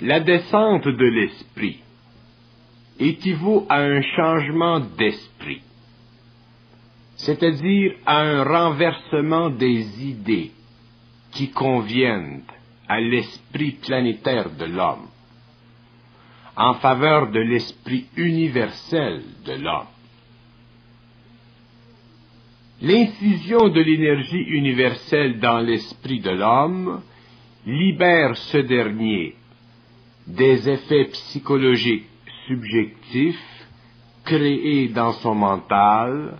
La 0.00 0.20
descente 0.20 0.86
de 0.86 1.06
l'esprit 1.06 1.80
équivaut 2.98 3.66
à 3.70 3.78
un 3.78 4.02
changement 4.02 4.80
d'esprit, 4.80 5.62
c'est-à-dire 7.16 7.94
à 8.04 8.20
un 8.20 8.44
renversement 8.44 9.48
des 9.48 10.04
idées 10.04 10.50
qui 11.32 11.50
conviennent 11.50 12.42
à 12.88 13.00
l'esprit 13.00 13.72
planétaire 13.72 14.50
de 14.50 14.66
l'homme, 14.66 15.08
en 16.56 16.74
faveur 16.74 17.30
de 17.30 17.40
l'esprit 17.40 18.06
universel 18.16 19.22
de 19.46 19.52
l'homme. 19.52 19.86
L'infusion 22.82 23.70
de 23.70 23.80
l'énergie 23.80 24.42
universelle 24.42 25.40
dans 25.40 25.60
l'esprit 25.60 26.20
de 26.20 26.30
l'homme 26.30 27.02
libère 27.64 28.36
ce 28.36 28.58
dernier 28.58 29.35
des 30.26 30.68
effets 30.68 31.04
psychologiques 31.06 32.08
subjectifs 32.46 33.66
créés 34.24 34.88
dans 34.88 35.12
son 35.12 35.34
mental 35.34 36.38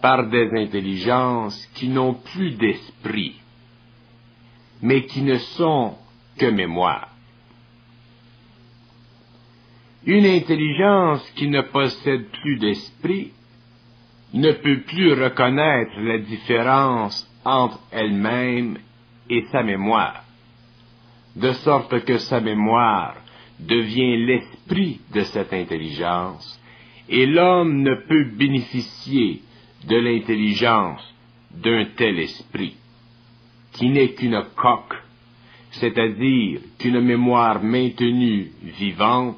par 0.00 0.28
des 0.28 0.50
intelligences 0.54 1.66
qui 1.74 1.88
n'ont 1.88 2.14
plus 2.14 2.52
d'esprit, 2.52 3.36
mais 4.82 5.06
qui 5.06 5.22
ne 5.22 5.36
sont 5.36 5.94
que 6.38 6.46
mémoire. 6.46 7.08
Une 10.04 10.26
intelligence 10.26 11.26
qui 11.30 11.48
ne 11.48 11.62
possède 11.62 12.26
plus 12.42 12.58
d'esprit 12.58 13.32
ne 14.34 14.52
peut 14.52 14.82
plus 14.82 15.14
reconnaître 15.14 15.98
la 16.00 16.18
différence 16.18 17.26
entre 17.44 17.80
elle-même 17.90 18.78
et 19.30 19.44
sa 19.50 19.62
mémoire, 19.62 20.24
de 21.36 21.52
sorte 21.52 22.04
que 22.04 22.18
sa 22.18 22.40
mémoire 22.40 23.23
devient 23.66 24.16
l'esprit 24.26 25.00
de 25.12 25.22
cette 25.22 25.52
intelligence, 25.52 26.60
et 27.08 27.26
l'homme 27.26 27.82
ne 27.82 27.94
peut 28.08 28.24
bénéficier 28.36 29.42
de 29.86 29.96
l'intelligence 29.96 31.02
d'un 31.50 31.84
tel 31.96 32.18
esprit, 32.18 32.76
qui 33.72 33.88
n'est 33.88 34.14
qu'une 34.14 34.42
coque, 34.56 34.94
c'est-à-dire 35.72 36.60
qu'une 36.78 37.00
mémoire 37.00 37.62
maintenue 37.62 38.52
vivante 38.62 39.36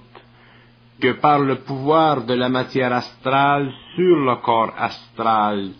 que 1.00 1.12
par 1.12 1.40
le 1.40 1.56
pouvoir 1.56 2.24
de 2.24 2.34
la 2.34 2.48
matière 2.48 2.92
astrale 2.92 3.72
sur 3.94 4.16
le 4.16 4.36
corps 4.36 4.72
astral 4.76 5.70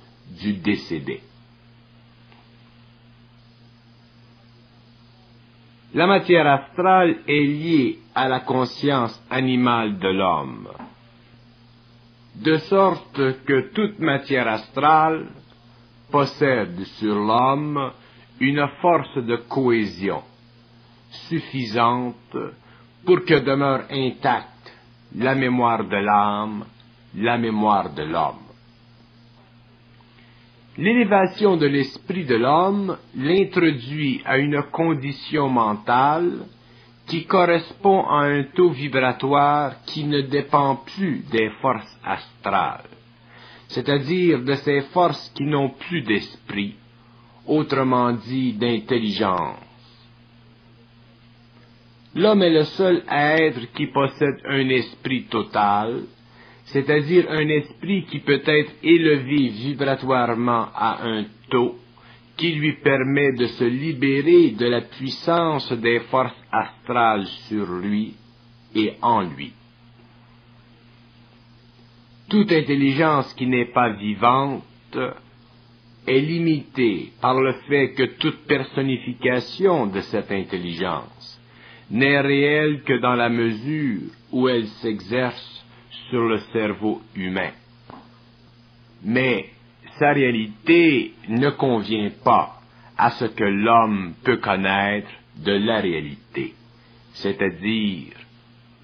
du 0.41 0.55
décédé. 0.55 1.21
La 5.95 6.07
matière 6.07 6.47
astrale 6.47 7.17
est 7.27 7.47
liée 7.47 7.99
à 8.15 8.29
la 8.29 8.41
conscience 8.41 9.23
animale 9.31 9.99
de 9.99 10.09
l'homme, 10.09 10.69
de 12.35 12.57
sorte 12.59 13.45
que 13.45 13.73
toute 13.73 13.99
matière 13.99 14.49
astrale 14.49 15.27
possède 16.11 16.83
sur 16.99 17.15
l'homme 17.15 17.93
une 18.41 18.67
force 18.83 19.17
de 19.17 19.37
cohésion 19.49 20.23
suffisante 21.29 22.37
pour 23.05 23.25
que 23.25 23.41
demeure 23.41 23.85
intacte 23.91 24.73
la 25.15 25.35
mémoire 25.35 25.85
de 25.85 25.97
l'âme, 25.97 26.65
la 27.15 27.39
mémoire 27.39 27.95
de 27.95 28.03
l'homme. 28.03 28.46
L'élévation 30.79 31.57
de 31.57 31.67
l'esprit 31.67 32.27
de 32.27 32.35
l'homme 32.35 32.99
l'introduit 33.17 34.21
à 34.27 34.37
une 34.37 34.63
condition 34.71 35.49
mentale 35.49 36.47
qui 37.07 37.25
correspond 37.25 38.07
à 38.07 38.25
un 38.25 38.43
taux 38.55 38.71
vibratoire 38.71 39.83
qui 39.87 40.05
ne 40.05 40.21
dépend 40.23 40.77
plus 40.77 41.25
des 41.31 41.51
forces 41.63 41.99
astrales, 42.05 42.91
c'est-à-dire 43.69 44.43
de 44.43 44.55
ces 44.55 44.83
forces 44.93 45.31
qui 45.35 45.45
n'ont 45.45 45.71
plus 45.71 46.03
d'esprit, 46.03 46.75
autrement 47.47 48.13
dit 48.13 48.53
d'intelligence. 48.53 49.61
L'homme 52.15 52.43
est 52.43 52.51
le 52.51 52.65
seul 52.65 53.03
être 53.11 53.73
qui 53.73 53.87
possède 53.87 54.41
un 54.47 54.69
esprit 54.69 55.25
total, 55.25 56.03
c'est-à-dire 56.67 57.27
un 57.31 57.49
esprit 57.49 58.05
qui 58.07 58.19
peut 58.21 58.43
être 58.45 58.73
élevé 58.83 59.49
vibratoirement 59.49 60.69
à 60.75 61.07
un 61.07 61.25
taux 61.49 61.77
qui 62.37 62.53
lui 62.53 62.75
permet 62.75 63.33
de 63.33 63.47
se 63.47 63.65
libérer 63.65 64.51
de 64.51 64.67
la 64.67 64.83
puissance 64.83 65.73
des 65.73 66.01
forces 66.11 66.35
astrales 66.53 67.27
sur 67.49 67.67
lui 67.77 68.15
et 68.75 68.95
en 69.01 69.23
lui. 69.23 69.53
Toute 72.29 72.53
intelligence 72.53 73.33
qui 73.35 73.47
n'est 73.47 73.73
pas 73.73 73.91
vivante 73.91 74.65
est 76.07 76.21
limitée 76.21 77.13
par 77.21 77.41
le 77.41 77.53
fait 77.69 77.93
que 77.93 78.17
toute 78.19 78.47
personnification 78.47 79.87
de 79.87 80.01
cette 80.01 80.33
intelligence 80.33 81.41
n'est 81.91 82.21
réelle 82.21 82.83
que 82.83 82.99
dans 83.01 83.15
la 83.15 83.29
mesure 83.29 84.11
où 84.33 84.49
elle 84.49 84.67
s'exerce 84.67 85.56
sur 86.11 86.27
le 86.27 86.39
cerveau 86.53 87.03
humain. 87.15 87.51
Mais 89.03 89.51
sa 89.99 90.13
réalité 90.13 91.13
ne 91.29 91.51
convient 91.51 92.11
pas 92.25 92.61
à 92.97 93.11
ce 93.11 93.27
que 93.27 93.45
l'homme 93.45 94.15
peut 94.25 94.39
connaître 94.39 95.11
de 95.37 95.53
la 95.53 95.81
réalité, 95.81 96.55
c'est-à-dire 97.15 98.13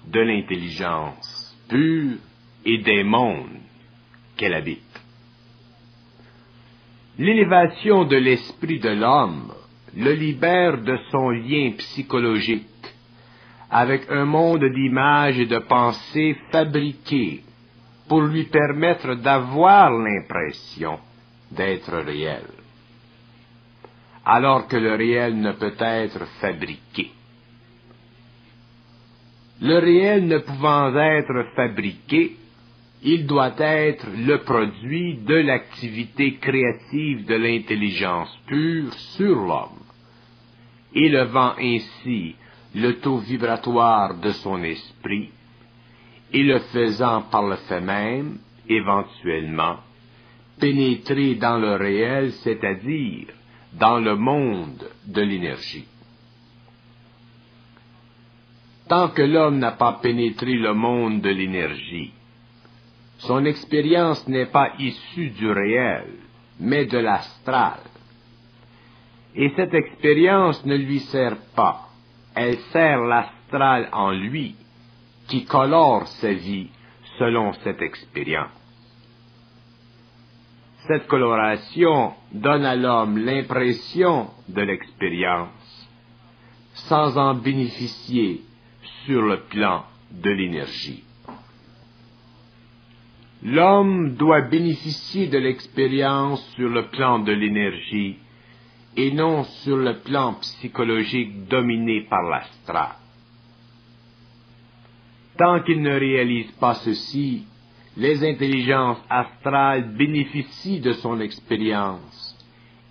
de 0.07 0.19
l'intelligence 0.19 1.57
pure 1.67 2.17
et 2.65 2.77
des 2.79 3.03
mondes 3.03 3.59
qu'elle 4.37 4.53
habite. 4.53 4.79
L'élévation 7.17 8.05
de 8.05 8.15
l'esprit 8.15 8.79
de 8.79 8.89
l'homme 8.89 9.53
le 9.95 10.13
libère 10.13 10.81
de 10.81 10.97
son 11.11 11.29
lien 11.29 11.71
psychologique 11.77 12.67
avec 13.73 14.03
un 14.11 14.25
monde 14.25 14.63
d'images 14.65 15.39
et 15.39 15.47
de 15.47 15.57
pensées 15.57 16.37
fabriquées 16.51 17.41
pour 18.07 18.21
lui 18.21 18.43
permettre 18.43 19.15
d'avoir 19.15 19.89
l'impression 19.89 20.99
d'être 21.51 21.97
réel, 21.97 22.45
alors 24.23 24.67
que 24.67 24.77
le 24.77 24.93
réel 24.93 25.39
ne 25.39 25.53
peut 25.53 25.73
être 25.79 26.23
fabriqué. 26.39 27.09
Le 29.59 29.79
réel 29.79 30.27
ne 30.27 30.37
pouvant 30.37 30.95
être 30.95 31.47
fabriqué, 31.55 32.35
il 33.01 33.25
doit 33.25 33.55
être 33.57 34.05
le 34.15 34.43
produit 34.43 35.17
de 35.17 35.35
l'activité 35.35 36.35
créative 36.35 37.25
de 37.25 37.35
l'intelligence 37.35 38.37
pure 38.45 38.93
sur 39.17 39.35
l'homme, 39.35 39.81
élevant 40.93 41.55
ainsi 41.57 42.35
le 42.75 42.99
taux 42.99 43.17
vibratoire 43.17 44.15
de 44.19 44.31
son 44.31 44.63
esprit 44.63 45.29
et 46.31 46.43
le 46.43 46.59
faisant 46.59 47.23
par 47.23 47.43
le 47.43 47.55
fait 47.57 47.81
même, 47.81 48.39
éventuellement, 48.67 49.77
pénétrer 50.59 51.35
dans 51.35 51.57
le 51.57 51.75
réel, 51.75 52.31
c'est-à-dire 52.43 53.27
dans 53.73 53.99
le 53.99 54.15
monde 54.15 54.89
de 55.05 55.21
l'énergie. 55.21 55.85
Tant 58.87 59.09
que 59.09 59.21
l'homme 59.21 59.59
n'a 59.59 59.71
pas 59.73 59.99
pénétré 60.01 60.53
le 60.53 60.73
monde 60.73 61.21
de 61.21 61.29
l'énergie, 61.29 62.11
son 63.19 63.45
expérience 63.45 64.27
n'est 64.27 64.47
pas 64.47 64.73
issue 64.79 65.29
du 65.29 65.49
réel, 65.49 66.07
mais 66.59 66.85
de 66.85 66.97
l'astral. 66.97 67.79
Et 69.35 69.51
cette 69.55 69.73
expérience 69.73 70.65
ne 70.65 70.75
lui 70.75 70.99
sert 70.99 71.37
pas 71.55 71.92
elle 72.35 72.57
sert 72.71 73.01
l'astral 73.01 73.89
en 73.91 74.11
lui, 74.11 74.55
qui 75.27 75.45
colore 75.45 76.07
sa 76.07 76.33
vie 76.33 76.69
selon 77.17 77.53
cette 77.63 77.81
expérience. 77.81 78.51
Cette 80.87 81.07
coloration 81.07 82.13
donne 82.33 82.65
à 82.65 82.75
l'homme 82.75 83.17
l'impression 83.17 84.29
de 84.49 84.61
l'expérience, 84.61 85.89
sans 86.73 87.17
en 87.17 87.35
bénéficier 87.35 88.41
sur 89.05 89.21
le 89.21 89.41
plan 89.43 89.85
de 90.11 90.29
l'énergie. 90.29 91.03
L'homme 93.43 94.15
doit 94.15 94.41
bénéficier 94.41 95.27
de 95.27 95.37
l'expérience 95.37 96.45
sur 96.55 96.69
le 96.69 96.87
plan 96.87 97.19
de 97.19 97.31
l'énergie 97.31 98.17
et 98.95 99.11
non 99.11 99.43
sur 99.43 99.77
le 99.77 99.99
plan 99.99 100.33
psychologique 100.35 101.47
dominé 101.47 102.01
par 102.09 102.23
l'astral. 102.23 102.95
Tant 105.37 105.61
qu'il 105.63 105.81
ne 105.81 105.93
réalise 105.93 106.51
pas 106.53 106.75
ceci, 106.75 107.45
les 107.97 108.23
intelligences 108.23 109.03
astrales 109.09 109.95
bénéficient 109.95 110.79
de 110.79 110.93
son 110.93 111.19
expérience, 111.19 112.37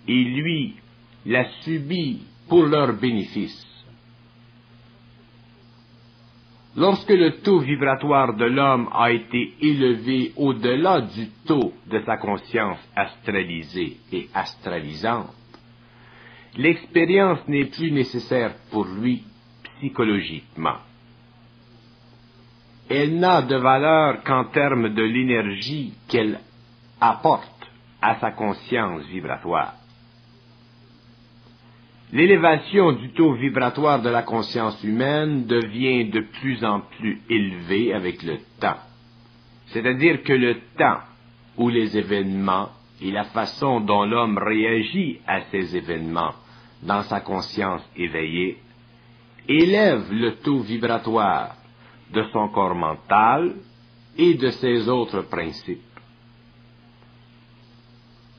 et 0.07 0.23
lui 0.23 0.75
la 1.25 1.45
subit 1.61 2.21
pour 2.49 2.65
leur 2.65 2.93
bénéfice. 2.93 3.65
Lorsque 6.75 7.09
le 7.09 7.41
taux 7.41 7.59
vibratoire 7.59 8.35
de 8.35 8.45
l'homme 8.45 8.89
a 8.93 9.11
été 9.11 9.53
élevé 9.61 10.33
au-delà 10.35 11.01
du 11.01 11.29
taux 11.45 11.71
de 11.87 12.01
sa 12.03 12.17
conscience 12.17 12.79
astralisée 12.95 13.97
et 14.11 14.27
astralisante, 14.33 15.33
l'expérience 16.57 17.39
n'est 17.47 17.65
plus 17.65 17.91
nécessaire 17.91 18.53
pour 18.71 18.85
lui 18.85 19.23
psychologiquement. 19.77 20.77
Elle 22.89 23.19
n'a 23.19 23.41
de 23.41 23.55
valeur 23.55 24.23
qu'en 24.23 24.45
termes 24.45 24.93
de 24.93 25.03
l'énergie 25.03 25.93
qu'elle 26.07 26.39
apporte 26.99 27.49
à 28.01 28.19
sa 28.19 28.31
conscience 28.31 29.03
vibratoire. 29.05 29.73
L'élévation 32.11 32.91
du 32.91 33.09
taux 33.13 33.33
vibratoire 33.33 34.01
de 34.01 34.09
la 34.09 34.21
conscience 34.21 34.83
humaine 34.83 35.47
devient 35.47 36.05
de 36.09 36.19
plus 36.19 36.63
en 36.63 36.81
plus 36.81 37.19
élevée 37.27 37.93
avec 37.93 38.21
le 38.21 38.37
temps. 38.59 38.77
C'est-à-dire 39.67 40.21
que 40.21 40.33
le 40.33 40.59
temps 40.77 40.99
où 41.57 41.69
les 41.69 41.97
événements 41.97 42.69
et 43.01 43.09
la 43.09 43.23
façon 43.23 43.79
dont 43.79 44.05
l'homme 44.05 44.37
réagit 44.37 45.21
à 45.25 45.41
ces 45.49 45.75
événements 45.75 46.33
dans 46.85 47.03
sa 47.03 47.21
conscience 47.21 47.81
éveillée 47.95 48.57
élève 49.47 50.11
le 50.11 50.35
taux 50.35 50.59
vibratoire 50.59 51.55
de 52.13 52.23
son 52.31 52.49
corps 52.49 52.75
mental 52.75 53.55
et 54.17 54.35
de 54.35 54.49
ses 54.49 54.87
autres 54.87 55.21
principes. 55.21 55.81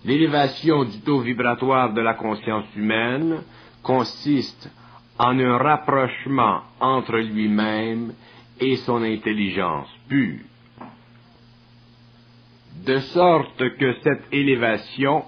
L'élévation 0.05 0.85
du 0.85 1.01
taux 1.01 1.21
vibratoire 1.21 1.93
de 1.93 2.01
la 2.01 2.15
conscience 2.15 2.67
humaine 2.77 3.43
consiste 3.83 4.71
en 5.19 5.39
un 5.39 5.57
rapprochement 5.59 6.63
entre 6.81 7.17
lui-même 7.17 8.13
et 8.61 8.77
son 8.77 9.03
intelligence 9.03 9.89
pure. 10.09 10.41
De 12.85 12.99
sorte 12.99 13.77
que 13.79 13.95
cette 14.03 14.33
élévation 14.33 15.25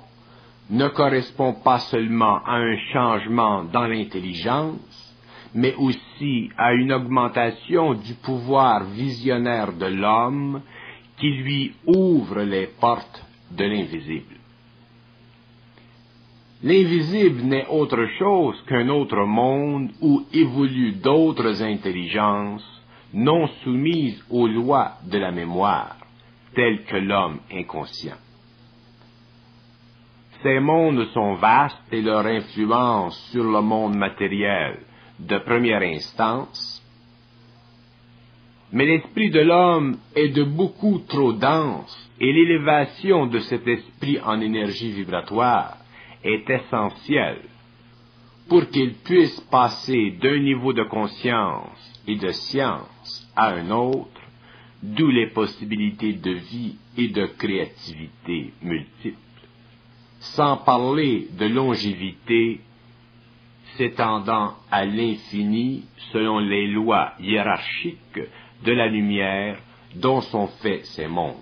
ne 0.70 0.88
correspond 0.88 1.54
pas 1.54 1.78
seulement 1.78 2.40
à 2.44 2.56
un 2.56 2.76
changement 2.92 3.64
dans 3.64 3.86
l'intelligence, 3.86 5.14
mais 5.54 5.74
aussi 5.76 6.50
à 6.56 6.74
une 6.74 6.92
augmentation 6.92 7.94
du 7.94 8.14
pouvoir 8.14 8.84
visionnaire 8.84 9.72
de 9.72 9.86
l'homme 9.86 10.62
qui 11.18 11.30
lui 11.30 11.72
ouvre 11.86 12.42
les 12.42 12.66
portes 12.66 13.24
de 13.50 13.64
l'invisible. 13.64 14.36
L'invisible 16.62 17.42
n'est 17.42 17.66
autre 17.68 18.06
chose 18.18 18.60
qu'un 18.66 18.88
autre 18.88 19.24
monde 19.24 19.90
où 20.00 20.24
évoluent 20.32 20.96
d'autres 20.96 21.62
intelligences 21.62 22.64
non 23.14 23.46
soumises 23.62 24.22
aux 24.30 24.48
lois 24.48 24.94
de 25.04 25.18
la 25.18 25.30
mémoire, 25.30 25.96
telles 26.54 26.84
que 26.84 26.96
l'homme 26.96 27.38
inconscient. 27.52 28.16
Ces 30.46 30.60
mondes 30.60 31.08
sont 31.12 31.34
vastes 31.34 31.92
et 31.92 32.00
leur 32.02 32.24
influence 32.24 33.18
sur 33.32 33.42
le 33.42 33.60
monde 33.62 33.96
matériel 33.96 34.78
de 35.18 35.38
première 35.38 35.82
instance, 35.82 36.80
mais 38.70 38.86
l'esprit 38.86 39.30
de 39.30 39.40
l'homme 39.40 39.96
est 40.14 40.28
de 40.28 40.44
beaucoup 40.44 41.00
trop 41.08 41.32
dense 41.32 42.12
et 42.20 42.32
l'élévation 42.32 43.26
de 43.26 43.40
cet 43.40 43.66
esprit 43.66 44.20
en 44.24 44.40
énergie 44.40 44.92
vibratoire 44.92 45.78
est 46.22 46.48
essentiel 46.48 47.38
pour 48.48 48.68
qu'il 48.68 48.94
puisse 48.98 49.40
passer 49.50 50.12
d'un 50.12 50.38
niveau 50.38 50.72
de 50.72 50.84
conscience 50.84 52.04
et 52.06 52.14
de 52.14 52.30
science 52.30 53.28
à 53.34 53.48
un 53.48 53.68
autre, 53.72 54.20
d'où 54.80 55.08
les 55.08 55.30
possibilités 55.30 56.12
de 56.12 56.30
vie 56.30 56.76
et 56.96 57.08
de 57.08 57.26
créativité 57.36 58.52
multiples, 58.62 59.18
sans 60.34 60.58
parler 60.58 61.28
de 61.38 61.46
longévité 61.46 62.60
s'étendant 63.76 64.54
à 64.70 64.84
l'infini 64.84 65.84
selon 66.12 66.38
les 66.38 66.66
lois 66.66 67.12
hiérarchiques 67.20 68.20
de 68.64 68.72
la 68.72 68.88
lumière 68.88 69.58
dont 69.94 70.20
sont 70.20 70.48
faits 70.62 70.86
ces 70.86 71.06
mondes. 71.06 71.36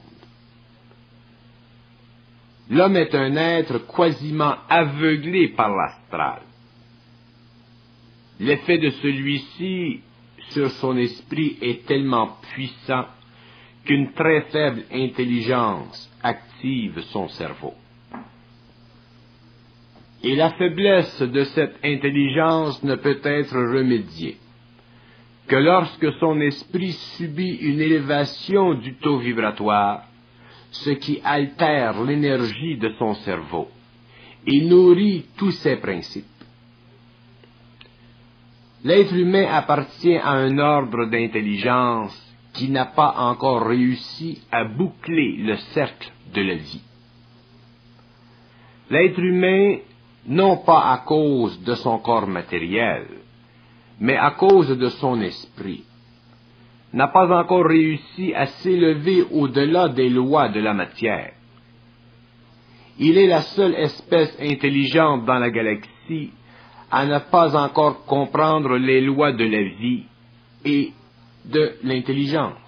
L'homme 2.70 2.96
est 2.96 3.14
un 3.14 3.36
être 3.36 3.86
quasiment 3.86 4.54
aveuglé 4.68 5.48
par 5.48 5.74
l'astral. 5.74 6.42
L'effet 8.40 8.78
de 8.78 8.90
celui-ci 8.90 10.00
sur 10.50 10.70
son 10.72 10.96
esprit 10.96 11.58
est 11.60 11.86
tellement 11.86 12.38
puissant 12.52 13.06
qu'une 13.84 14.12
très 14.12 14.42
faible 14.50 14.84
intelligence 14.92 16.10
active 16.22 17.00
son 17.12 17.28
cerveau. 17.28 17.74
Et 20.24 20.34
la 20.34 20.50
faiblesse 20.52 21.20
de 21.20 21.44
cette 21.44 21.76
intelligence 21.84 22.82
ne 22.82 22.94
peut 22.94 23.20
être 23.22 23.56
remédiée 23.56 24.38
que 25.46 25.56
lorsque 25.56 26.12
son 26.14 26.40
esprit 26.40 26.92
subit 27.16 27.56
une 27.56 27.80
élévation 27.80 28.74
du 28.74 28.94
taux 28.94 29.18
vibratoire 29.18 30.04
ce 30.70 30.90
qui 30.90 31.20
altère 31.22 32.02
l'énergie 32.02 32.78
de 32.78 32.90
son 32.98 33.14
cerveau 33.14 33.68
et 34.46 34.62
nourrit 34.62 35.26
tous 35.36 35.52
ses 35.52 35.76
principes. 35.76 36.24
L'être 38.82 39.14
humain 39.14 39.46
appartient 39.50 40.16
à 40.16 40.30
un 40.30 40.58
ordre 40.58 41.06
d'intelligence 41.06 42.20
qui 42.52 42.70
n'a 42.70 42.86
pas 42.86 43.14
encore 43.18 43.66
réussi 43.66 44.42
à 44.50 44.64
boucler 44.64 45.36
le 45.38 45.56
cercle 45.74 46.10
de 46.34 46.42
la 46.42 46.54
vie. 46.54 46.82
L'être 48.90 49.18
humain, 49.18 49.78
non 50.26 50.58
pas 50.58 50.92
à 50.92 50.98
cause 50.98 51.60
de 51.62 51.74
son 51.74 51.98
corps 51.98 52.26
matériel, 52.26 53.06
mais 54.00 54.16
à 54.16 54.32
cause 54.32 54.76
de 54.76 54.88
son 54.88 55.20
esprit, 55.20 55.84
n'a 56.92 57.08
pas 57.08 57.30
encore 57.36 57.66
réussi 57.66 58.32
à 58.34 58.46
s'élever 58.46 59.24
au-delà 59.32 59.88
des 59.88 60.08
lois 60.08 60.48
de 60.48 60.60
la 60.60 60.72
matière. 60.72 61.32
Il 62.98 63.18
est 63.18 63.26
la 63.26 63.42
seule 63.42 63.74
espèce 63.74 64.36
intelligente 64.40 65.24
dans 65.24 65.38
la 65.38 65.50
galaxie 65.50 66.30
à 66.90 67.04
ne 67.06 67.18
pas 67.18 67.56
encore 67.56 68.04
comprendre 68.04 68.76
les 68.76 69.00
lois 69.00 69.32
de 69.32 69.44
la 69.44 69.62
vie 69.62 70.04
et 70.64 70.92
de 71.44 71.74
l'intelligence. 71.82 72.63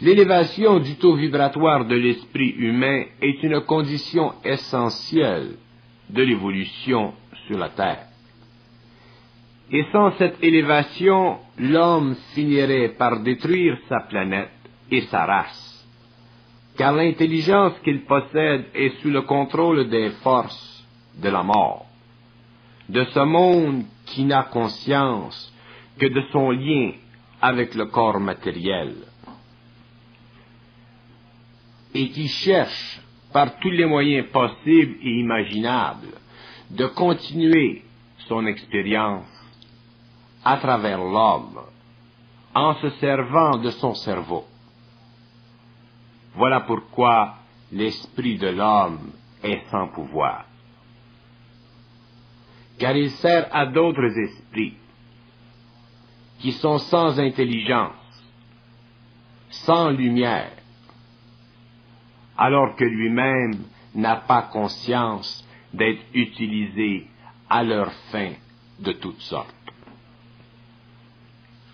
L'élévation 0.00 0.78
du 0.78 0.94
taux 0.94 1.16
vibratoire 1.16 1.84
de 1.84 1.96
l'esprit 1.96 2.50
humain 2.50 3.04
est 3.20 3.42
une 3.42 3.60
condition 3.62 4.32
essentielle 4.44 5.56
de 6.08 6.22
l'évolution 6.22 7.14
sur 7.46 7.58
la 7.58 7.70
Terre. 7.70 8.06
Et 9.72 9.84
sans 9.90 10.12
cette 10.12 10.42
élévation, 10.42 11.38
l'homme 11.58 12.14
finirait 12.32 12.90
par 12.90 13.20
détruire 13.20 13.76
sa 13.88 14.00
planète 14.08 14.50
et 14.88 15.00
sa 15.02 15.26
race, 15.26 15.86
car 16.76 16.92
l'intelligence 16.92 17.74
qu'il 17.80 18.04
possède 18.04 18.66
est 18.74 19.00
sous 19.02 19.10
le 19.10 19.22
contrôle 19.22 19.88
des 19.88 20.10
forces 20.22 20.86
de 21.20 21.28
la 21.28 21.42
mort, 21.42 21.86
de 22.88 23.04
ce 23.04 23.20
monde 23.20 23.82
qui 24.06 24.24
n'a 24.24 24.44
conscience 24.44 25.52
que 25.98 26.06
de 26.06 26.22
son 26.30 26.52
lien 26.52 26.92
avec 27.42 27.74
le 27.74 27.86
corps 27.86 28.20
matériel, 28.20 28.94
et 31.94 32.10
qui 32.10 32.28
cherche 32.28 33.00
par 33.32 33.58
tous 33.58 33.70
les 33.70 33.86
moyens 33.86 34.28
possibles 34.28 34.96
et 35.02 35.20
imaginables 35.20 36.14
de 36.70 36.86
continuer 36.86 37.84
son 38.26 38.46
expérience 38.46 39.26
à 40.44 40.56
travers 40.58 40.98
l'homme 40.98 41.60
en 42.54 42.74
se 42.74 42.90
servant 42.90 43.58
de 43.58 43.70
son 43.70 43.94
cerveau. 43.94 44.44
Voilà 46.34 46.60
pourquoi 46.60 47.34
l'esprit 47.72 48.38
de 48.38 48.48
l'homme 48.48 49.12
est 49.42 49.62
sans 49.70 49.88
pouvoir. 49.88 50.44
Car 52.78 52.96
il 52.96 53.10
sert 53.10 53.48
à 53.52 53.66
d'autres 53.66 54.16
esprits 54.18 54.76
qui 56.38 56.52
sont 56.52 56.78
sans 56.78 57.18
intelligence, 57.18 57.92
sans 59.50 59.90
lumière, 59.90 60.52
alors 62.38 62.76
que 62.76 62.84
lui-même 62.84 63.64
n'a 63.94 64.16
pas 64.16 64.42
conscience 64.42 65.46
d'être 65.74 66.02
utilisé 66.14 67.06
à 67.50 67.62
leur 67.62 67.92
fin 68.10 68.30
de 68.80 68.92
toutes 68.92 69.20
sortes. 69.20 69.54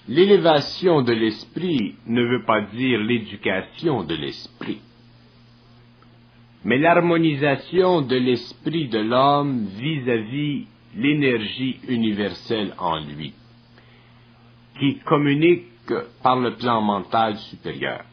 L'élévation 0.09 1.03
de 1.03 1.13
l'esprit 1.13 1.95
ne 2.07 2.23
veut 2.23 2.45
pas 2.45 2.63
dire 2.63 3.01
l'éducation 3.01 4.05
de 4.05 4.15
l'esprit, 4.15 4.81
mais 6.65 6.79
l'harmonisation 6.79 8.03
de 8.03 8.17
l'esprit 8.17 8.89
de 8.89 8.99
l'homme 8.99 9.67
vis-à-vis 9.79 10.67
l'énergie 10.97 11.81
universelle 11.89 12.75
en 12.79 13.01
lui. 13.01 13.33
qui 14.79 14.99
communique 15.01 15.69
par 16.23 16.37
le 16.41 16.57
plan 16.57 16.81
mental 16.83 17.37
supérieur. 17.37 18.05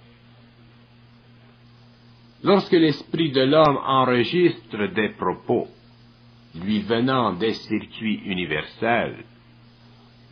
Lorsque 2.44 2.74
l'esprit 2.74 3.32
de 3.32 3.42
l'homme 3.42 3.78
enregistre 3.86 4.88
des 4.94 5.10
propos 5.10 5.68
lui 6.64 6.80
venant 6.82 7.34
des 7.34 7.54
circuits 7.54 8.22
universels, 8.26 9.24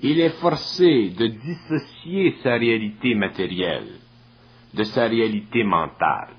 il 0.01 0.19
est 0.19 0.39
forcé 0.41 1.09
de 1.09 1.27
dissocier 1.27 2.35
sa 2.41 2.55
réalité 2.55 3.15
matérielle 3.15 3.99
de 4.73 4.83
sa 4.83 5.07
réalité 5.07 5.63
mentale. 5.63 6.29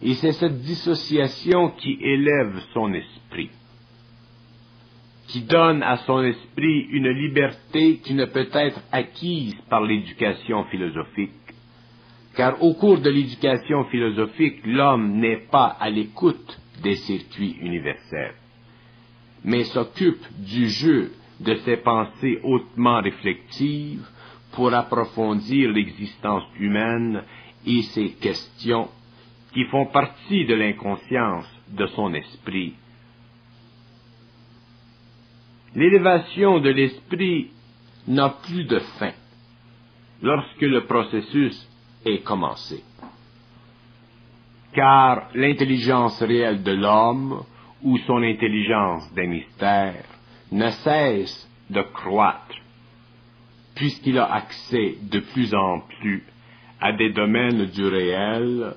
Et 0.00 0.14
c'est 0.14 0.32
cette 0.32 0.60
dissociation 0.60 1.70
qui 1.70 1.98
élève 2.00 2.60
son 2.72 2.92
esprit, 2.94 3.50
qui 5.26 5.42
donne 5.42 5.82
à 5.82 5.96
son 5.98 6.22
esprit 6.22 6.86
une 6.90 7.08
liberté 7.08 7.98
qui 7.98 8.14
ne 8.14 8.24
peut 8.24 8.48
être 8.52 8.80
acquise 8.92 9.56
par 9.68 9.82
l'éducation 9.82 10.64
philosophique. 10.64 11.32
Car 12.38 12.62
au 12.62 12.74
cours 12.74 13.00
de 13.00 13.10
l'éducation 13.10 13.86
philosophique, 13.86 14.60
l'homme 14.64 15.18
n'est 15.18 15.48
pas 15.50 15.76
à 15.80 15.90
l'écoute 15.90 16.56
des 16.80 16.94
circuits 16.94 17.56
universels, 17.60 18.36
mais 19.42 19.64
s'occupe 19.64 20.24
du 20.38 20.68
jeu 20.68 21.10
de 21.40 21.56
ses 21.64 21.78
pensées 21.78 22.38
hautement 22.44 23.00
réflexives 23.00 24.06
pour 24.52 24.72
approfondir 24.72 25.72
l'existence 25.72 26.44
humaine 26.60 27.24
et 27.66 27.82
ses 27.82 28.10
questions 28.10 28.88
qui 29.52 29.64
font 29.64 29.86
partie 29.86 30.46
de 30.46 30.54
l'inconscience 30.54 31.50
de 31.70 31.88
son 31.88 32.14
esprit. 32.14 32.74
L'élévation 35.74 36.60
de 36.60 36.70
l'esprit 36.70 37.50
n'a 38.06 38.28
plus 38.28 38.62
de 38.62 38.78
fin 38.78 39.14
lorsque 40.22 40.60
le 40.60 40.84
processus 40.84 41.68
est 42.04 42.22
commencé. 42.24 42.82
Car 44.72 45.28
l'intelligence 45.34 46.20
réelle 46.22 46.62
de 46.62 46.72
l'homme 46.72 47.42
ou 47.82 47.98
son 47.98 48.22
intelligence 48.22 49.12
des 49.14 49.26
mystères 49.26 50.04
ne 50.52 50.70
cesse 50.70 51.48
de 51.70 51.82
croître 51.82 52.56
puisqu'il 53.78 54.18
a 54.18 54.32
accès 54.34 54.96
de 55.02 55.20
plus 55.20 55.54
en 55.54 55.80
plus 56.00 56.24
à 56.80 56.92
des 56.92 57.12
domaines 57.12 57.66
du 57.66 57.86
réel 57.86 58.74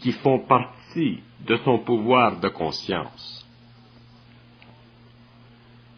qui 0.00 0.12
font 0.12 0.40
partie 0.40 1.20
de 1.46 1.56
son 1.64 1.78
pouvoir 1.78 2.38
de 2.38 2.48
conscience. 2.48 3.41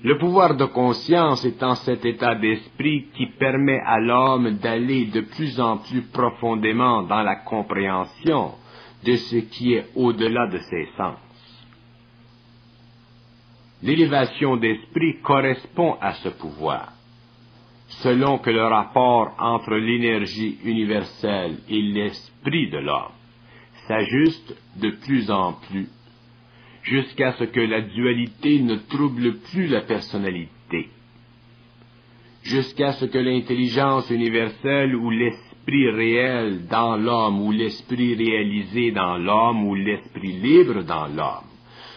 Le 0.04 0.18
pouvoir 0.18 0.54
de 0.54 0.66
conscience 0.66 1.46
étant 1.46 1.75
cet 1.76 2.04
état 2.04 2.34
d'esprit 2.34 3.06
qui 3.16 3.26
permet 3.38 3.80
à 3.80 3.99
l'homme 3.99 4.58
d'aller 4.58 5.06
de 5.06 5.23
plus 5.23 5.58
en 5.58 5.78
plus 5.78 6.02
profondément 6.02 7.02
dans 7.04 7.23
la 7.23 7.37
compréhension 7.37 8.52
de 9.02 9.16
ce 9.16 9.37
qui 9.37 9.73
est 9.73 9.87
au-delà 9.96 10.46
de 10.49 10.58
ses 10.58 10.88
sens. 10.99 11.16
L'élévation 13.82 14.58
d'esprit 14.58 15.20
correspond 15.23 15.96
à 16.00 16.12
ce 16.14 16.28
pouvoir 16.28 16.92
selon 18.02 18.38
que 18.38 18.50
le 18.50 18.64
rapport 18.64 19.34
entre 19.38 19.75
l'énergie 19.75 20.58
universelle 20.64 21.58
et 21.68 21.80
l'esprit 21.80 22.70
de 22.70 22.78
l'homme 22.78 23.12
s'ajuste 23.87 24.54
de 24.76 24.90
plus 24.90 25.30
en 25.30 25.54
plus, 25.54 25.88
jusqu'à 26.85 27.33
ce 27.33 27.45
que 27.45 27.61
la 27.61 27.83
dualité 27.83 28.61
ne 28.61 28.76
trouble 28.76 29.38
plus 29.50 29.67
la 29.67 29.83
personnalité, 29.83 30.88
jusqu'à 32.43 32.93
ce 32.93 33.07
que 33.07 33.19
l'intelligence 33.19 34.09
universelle 34.11 34.95
ou 34.95 35.11
l'esprit 35.11 35.91
réel 35.91 36.67
dans 36.69 36.97
l'homme 36.97 37.41
ou 37.41 37.53
l'esprit 37.53 38.14
réalisé 38.14 38.93
dans 38.93 39.17
l'homme 39.17 39.64
ou 39.67 39.75
l'esprit 39.75 40.33
libre 40.33 40.83
dans 40.83 41.07
l'homme 41.07 41.55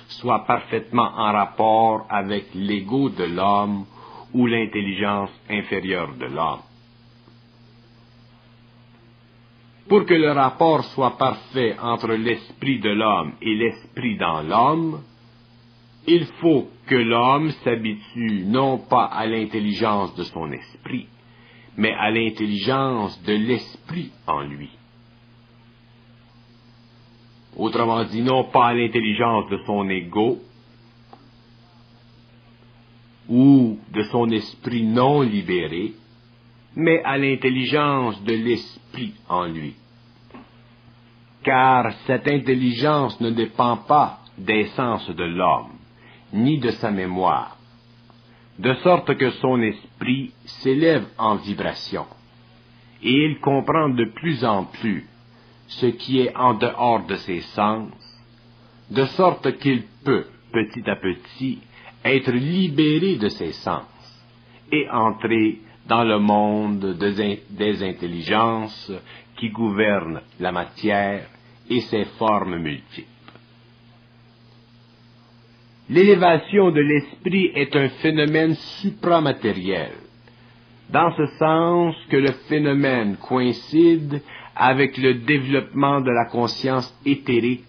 soit 0.08 0.46
parfaitement 0.46 1.10
en 1.16 1.32
rapport 1.32 2.06
avec 2.10 2.46
l'ego 2.54 3.10
de 3.10 3.26
l'homme 3.26 3.86
ou 4.34 4.48
l'intelligence 4.48 5.32
inférieure 5.50 6.14
de 6.16 6.26
l'homme. 6.26 6.67
Pour 9.88 10.06
que 10.06 10.14
le 10.14 10.32
rapport 10.32 10.84
soit 10.86 11.18
parfait 11.18 11.78
entre 11.80 12.14
l'esprit 12.14 12.80
de 12.80 12.90
l'homme 12.90 13.34
et 13.42 13.56
l'esprit 13.56 14.18
dans 14.18 14.42
l'homme, 14.42 15.02
il 16.06 16.26
faut 16.42 16.68
que 16.88 16.96
l'homme 16.96 17.52
s'habitue 17.64 18.44
non 18.46 18.80
pas 18.80 19.06
à 19.06 19.26
l'intelligence 19.26 20.14
de 20.16 20.24
son 20.24 20.52
esprit, 20.52 21.08
mais 21.78 21.94
à 21.94 22.12
l'intelligence 22.12 23.22
de 23.24 23.34
l'esprit 23.34 24.12
en 24.26 24.42
lui. 24.42 24.70
Autrement 27.56 28.04
dit, 28.04 28.22
non 28.22 28.46
pas 28.46 28.68
à 28.68 28.74
l'intelligence 28.74 29.50
de 29.50 29.58
son 29.66 29.90
ego, 29.90 30.40
ou 33.30 33.80
de 33.94 34.04
son 34.04 34.30
esprit 34.30 34.84
non 34.84 35.22
libéré, 35.22 35.94
mais 36.80 37.02
à 37.04 37.18
l'intelligence 37.18 38.24
de 38.24 38.34
l'esprit 38.34 39.16
en 39.28 39.46
lui. 39.48 39.74
Car 41.44 41.92
cette 42.06 42.28
intelligence 42.28 43.20
ne 43.20 43.32
dépend 43.32 43.78
pas 43.78 44.20
des 44.38 44.66
sens 44.68 45.10
de 45.10 45.24
l'homme, 45.24 45.72
ni 46.34 46.60
de 46.60 46.70
sa 46.70 46.92
mémoire, 46.92 47.58
de 48.60 48.76
sorte 48.76 49.18
que 49.18 49.32
son 49.32 49.60
esprit 49.64 50.34
s'élève 50.46 51.08
en 51.18 51.38
vibration, 51.38 52.06
et 53.02 53.26
il 53.26 53.40
comprend 53.40 53.90
de 53.90 54.06
plus 54.14 54.46
en 54.46 54.66
plus 54.66 55.08
ce 55.68 55.88
qui 55.88 56.20
est 56.20 56.36
en 56.36 56.54
dehors 56.54 57.08
de 57.08 57.16
ses 57.16 57.42
sens, 57.42 57.92
de 58.92 59.06
sorte 59.06 59.58
qu'il 59.58 59.82
peut, 60.06 60.28
petit 60.54 60.88
à 60.88 60.96
petit, 60.96 61.58
être 62.06 62.32
libéré 62.32 63.16
de 63.16 63.30
ses 63.30 63.54
sens 63.54 63.86
et 64.72 64.88
entrer 64.92 65.62
dans 65.88 66.04
le 66.04 66.20
monde 66.20 66.98
des, 66.98 67.84
intelligences 67.84 68.92
qui 69.38 69.50
gouvernent 69.50 70.22
la 70.40 70.52
matière 70.52 71.28
et 71.70 71.82
ses 71.82 72.06
formes 72.18 72.58
multiples. 72.58 73.08
L'élévation 75.90 76.72
de 76.72 76.82
l'esprit 76.82 77.52
est 77.56 77.76
un 77.76 77.90
phénomène 78.02 78.56
supramatériel, 78.82 79.94
dans 80.90 81.16
ce 81.16 81.26
sens 81.38 81.96
que 82.10 82.18
le 82.18 82.32
phénomène 82.50 83.16
coïncide 83.18 84.22
avec 84.56 84.98
le 84.98 85.14
développement 85.16 86.02
de 86.02 86.12
la 86.12 86.26
conscience 86.26 86.94
éthérique 87.06 87.64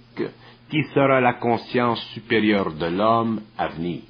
qui 0.68 0.82
sera 0.94 1.20
la 1.20 1.34
conscience 1.34 2.02
supérieure 2.12 2.72
de 2.72 2.86
l'homme 2.86 3.40
à 3.56 3.68
venir 3.68 4.00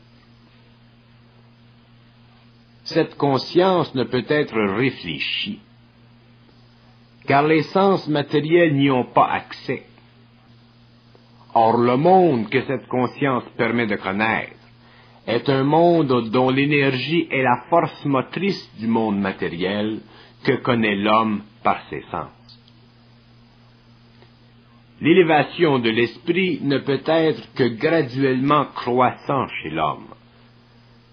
cette 2.89 3.17
conscience 3.17 3.95
ne 3.95 4.05
peut 4.05 4.25
être 4.29 4.59
réfléchie, 4.59 5.61
car 7.27 7.47
les 7.47 7.63
sens 7.65 8.09
matériels 8.09 8.75
n'y 8.75 8.91
ont 8.91 9.05
pas 9.05 9.29
accès. 9.31 9.83
Or 11.55 11.77
le 11.77 11.97
monde 11.97 12.49
que 12.49 12.63
cette 12.63 12.87
conscience 12.89 13.45
permet 13.57 13.87
de 13.87 13.97
connaître 13.97 14.55
est 15.27 15.49
un 15.51 15.65
monde 15.65 16.31
dont 16.31 16.49
l'énergie 16.49 17.29
est 17.31 17.43
la 17.43 17.65
force 17.69 18.05
motrice 18.07 18.71
du 18.79 18.87
monde 18.87 19.19
matériel 19.19 20.01
que 20.45 20.57
connaît 20.63 20.97
l'homme 20.97 21.43
par 21.63 21.83
ses 21.91 22.03
sens. 22.11 22.31
L'élévation 25.03 25.79
de 25.79 25.91
l'esprit 25.91 26.61
ne 26.63 26.79
peut 26.79 27.03
être 27.05 27.53
que 27.55 27.69
graduellement 27.69 28.65
croissant 28.75 29.47
chez 29.63 29.71
l'homme 29.71 30.08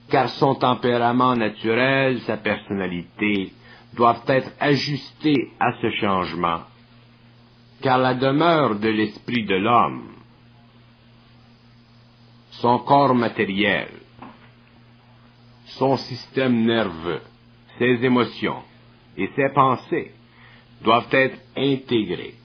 car 0.10 0.30
son 0.30 0.56
tempérament 0.56 1.36
naturel, 1.36 2.20
sa 2.22 2.38
personnalité, 2.38 3.52
doivent 3.94 4.24
être 4.28 4.52
ajustés 4.60 5.52
à 5.60 5.72
ce 5.82 5.90
changement, 5.92 6.62
car 7.82 7.98
la 7.98 8.14
demeure 8.14 8.76
de 8.76 8.90
l'esprit 8.90 9.46
de 9.46 9.56
l'homme, 9.56 10.10
son 12.52 12.80
corps 12.80 13.16
matériel, 13.16 13.90
son 15.66 15.98
système 15.98 16.66
nerveux, 16.66 17.22
ses 17.80 18.06
émotions 18.06 18.62
et 19.18 19.30
ses 19.36 19.50
pensées 19.54 20.12
doivent 20.82 21.08
être 21.12 21.38
intégrés, 21.58 22.36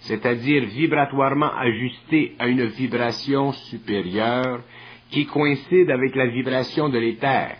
c'est-à-dire 0.00 0.64
vibratoirement 0.64 1.52
ajustés 1.56 2.34
à 2.38 2.46
une 2.48 2.66
vibration 2.66 3.52
supérieure 3.52 4.60
qui 5.10 5.26
coïncide 5.26 5.90
avec 5.90 6.14
la 6.14 6.26
vibration 6.26 6.88
de 6.88 6.98
l'éther, 6.98 7.56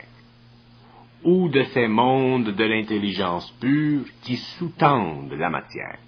ou 1.24 1.48
de 1.48 1.62
ces 1.72 1.88
mondes 1.88 2.54
de 2.54 2.64
l'intelligence 2.64 3.50
pure 3.60 4.04
qui 4.22 4.36
sous-tendent 4.36 5.32
la 5.32 5.50
matière. 5.50 5.98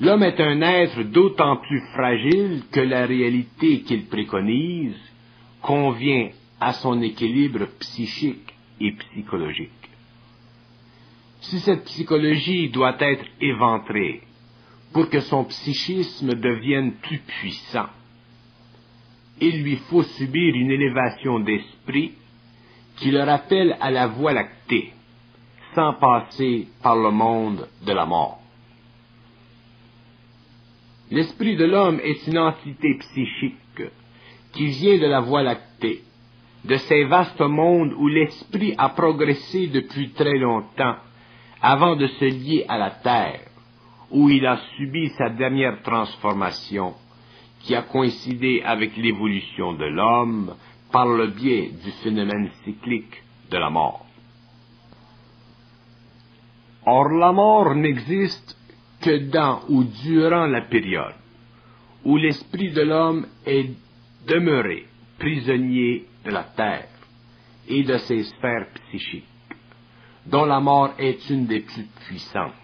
L'homme 0.00 0.22
est 0.22 0.40
un 0.40 0.60
être 0.62 1.02
d'autant 1.02 1.58
plus 1.58 1.80
fragile 1.92 2.62
que 2.72 2.80
la 2.80 3.06
réalité 3.06 3.82
qu'il 3.82 4.06
préconise 4.06 4.98
convient 5.60 6.30
à 6.60 6.72
son 6.72 7.00
équilibre 7.02 7.66
psychique 7.78 8.54
et 8.80 8.92
psychologique. 8.92 9.70
Si 11.42 11.60
cette 11.60 11.84
psychologie 11.84 12.68
doit 12.70 12.96
être 13.00 13.24
éventrée 13.40 14.22
pour 14.92 15.08
que 15.08 15.20
son 15.20 15.44
psychisme 15.44 16.34
devienne 16.34 16.94
plus 16.94 17.18
puissant, 17.18 17.88
il 19.40 19.62
lui 19.62 19.76
faut 19.88 20.02
subir 20.02 20.54
une 20.54 20.70
élévation 20.70 21.40
d'esprit 21.40 22.12
qui 22.96 23.10
le 23.10 23.22
rappelle 23.22 23.76
à 23.80 23.90
la 23.90 24.06
voie 24.06 24.32
lactée, 24.32 24.92
sans 25.74 25.94
passer 25.94 26.68
par 26.82 26.96
le 26.96 27.10
monde 27.10 27.68
de 27.84 27.92
la 27.92 28.04
mort. 28.06 28.38
L'esprit 31.10 31.56
de 31.56 31.64
l'homme 31.64 32.00
est 32.02 32.26
une 32.26 32.38
entité 32.38 32.96
psychique 32.98 33.82
qui 34.52 34.66
vient 34.66 34.98
de 34.98 35.06
la 35.06 35.20
voie 35.20 35.42
lactée, 35.42 36.02
de 36.64 36.76
ces 36.76 37.04
vastes 37.04 37.40
mondes 37.40 37.92
où 37.96 38.08
l'esprit 38.08 38.74
a 38.78 38.90
progressé 38.90 39.66
depuis 39.68 40.10
très 40.10 40.38
longtemps 40.38 40.96
avant 41.60 41.96
de 41.96 42.06
se 42.06 42.24
lier 42.24 42.64
à 42.68 42.78
la 42.78 42.90
terre, 42.90 43.40
où 44.10 44.28
il 44.28 44.46
a 44.46 44.58
subi 44.76 45.08
sa 45.10 45.30
dernière 45.30 45.82
transformation 45.82 46.94
qui 47.62 47.74
a 47.74 47.82
coïncidé 47.82 48.62
avec 48.64 48.96
l'évolution 48.96 49.74
de 49.74 49.84
l'homme 49.84 50.54
par 50.90 51.06
le 51.06 51.28
biais 51.28 51.70
du 51.82 51.90
phénomène 52.02 52.50
cyclique 52.64 53.22
de 53.50 53.58
la 53.58 53.70
mort. 53.70 54.06
Or 56.84 57.08
la 57.10 57.32
mort 57.32 57.74
n'existe 57.74 58.56
que 59.00 59.30
dans 59.30 59.62
ou 59.68 59.84
durant 59.84 60.46
la 60.46 60.62
période 60.62 61.14
où 62.04 62.16
l'esprit 62.16 62.70
de 62.72 62.82
l'homme 62.82 63.26
est 63.46 63.70
demeuré 64.26 64.86
prisonnier 65.18 66.06
de 66.24 66.30
la 66.30 66.44
terre 66.44 66.88
et 67.68 67.84
de 67.84 67.96
ses 67.98 68.24
sphères 68.24 68.66
psychiques, 68.74 69.24
dont 70.26 70.44
la 70.44 70.60
mort 70.60 70.94
est 70.98 71.30
une 71.30 71.46
des 71.46 71.60
plus 71.60 71.86
puissantes. 72.06 72.61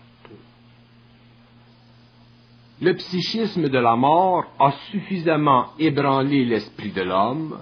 Le 2.81 2.95
psychisme 2.95 3.69
de 3.69 3.79
la 3.79 3.97
mort 3.97 4.45
a 4.59 4.73
suffisamment 4.91 5.73
ébranlé 5.79 6.45
l'esprit 6.45 6.93
de 6.93 7.03
l'homme 7.03 7.59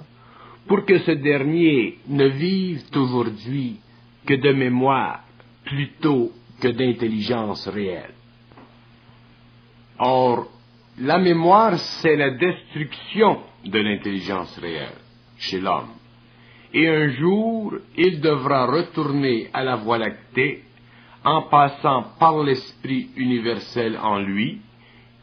pour 0.66 0.84
que 0.84 0.98
ce 0.98 1.12
dernier 1.12 1.98
ne 2.08 2.26
vive 2.26 2.82
aujourd'hui 2.94 3.80
que 4.26 4.34
de 4.34 4.52
mémoire 4.52 5.20
plutôt 5.64 6.32
que 6.60 6.68
d'intelligence 6.68 7.66
réelle. 7.68 8.14
Or, 9.98 10.46
la 10.98 11.18
mémoire, 11.18 11.78
c'est 11.78 12.16
la 12.16 12.30
destruction 12.30 13.40
de 13.64 13.78
l'intelligence 13.78 14.58
réelle 14.58 15.00
chez 15.38 15.60
l'homme. 15.60 15.94
Et 16.74 16.88
un 16.88 17.08
jour, 17.12 17.74
il 17.96 18.20
devra 18.20 18.66
retourner 18.66 19.48
à 19.54 19.64
la 19.64 19.76
voie 19.76 19.98
lactée 19.98 20.62
en 21.24 21.42
passant 21.42 22.04
par 22.18 22.42
l'esprit 22.42 23.10
universel 23.16 23.98
en 24.02 24.18
lui, 24.18 24.60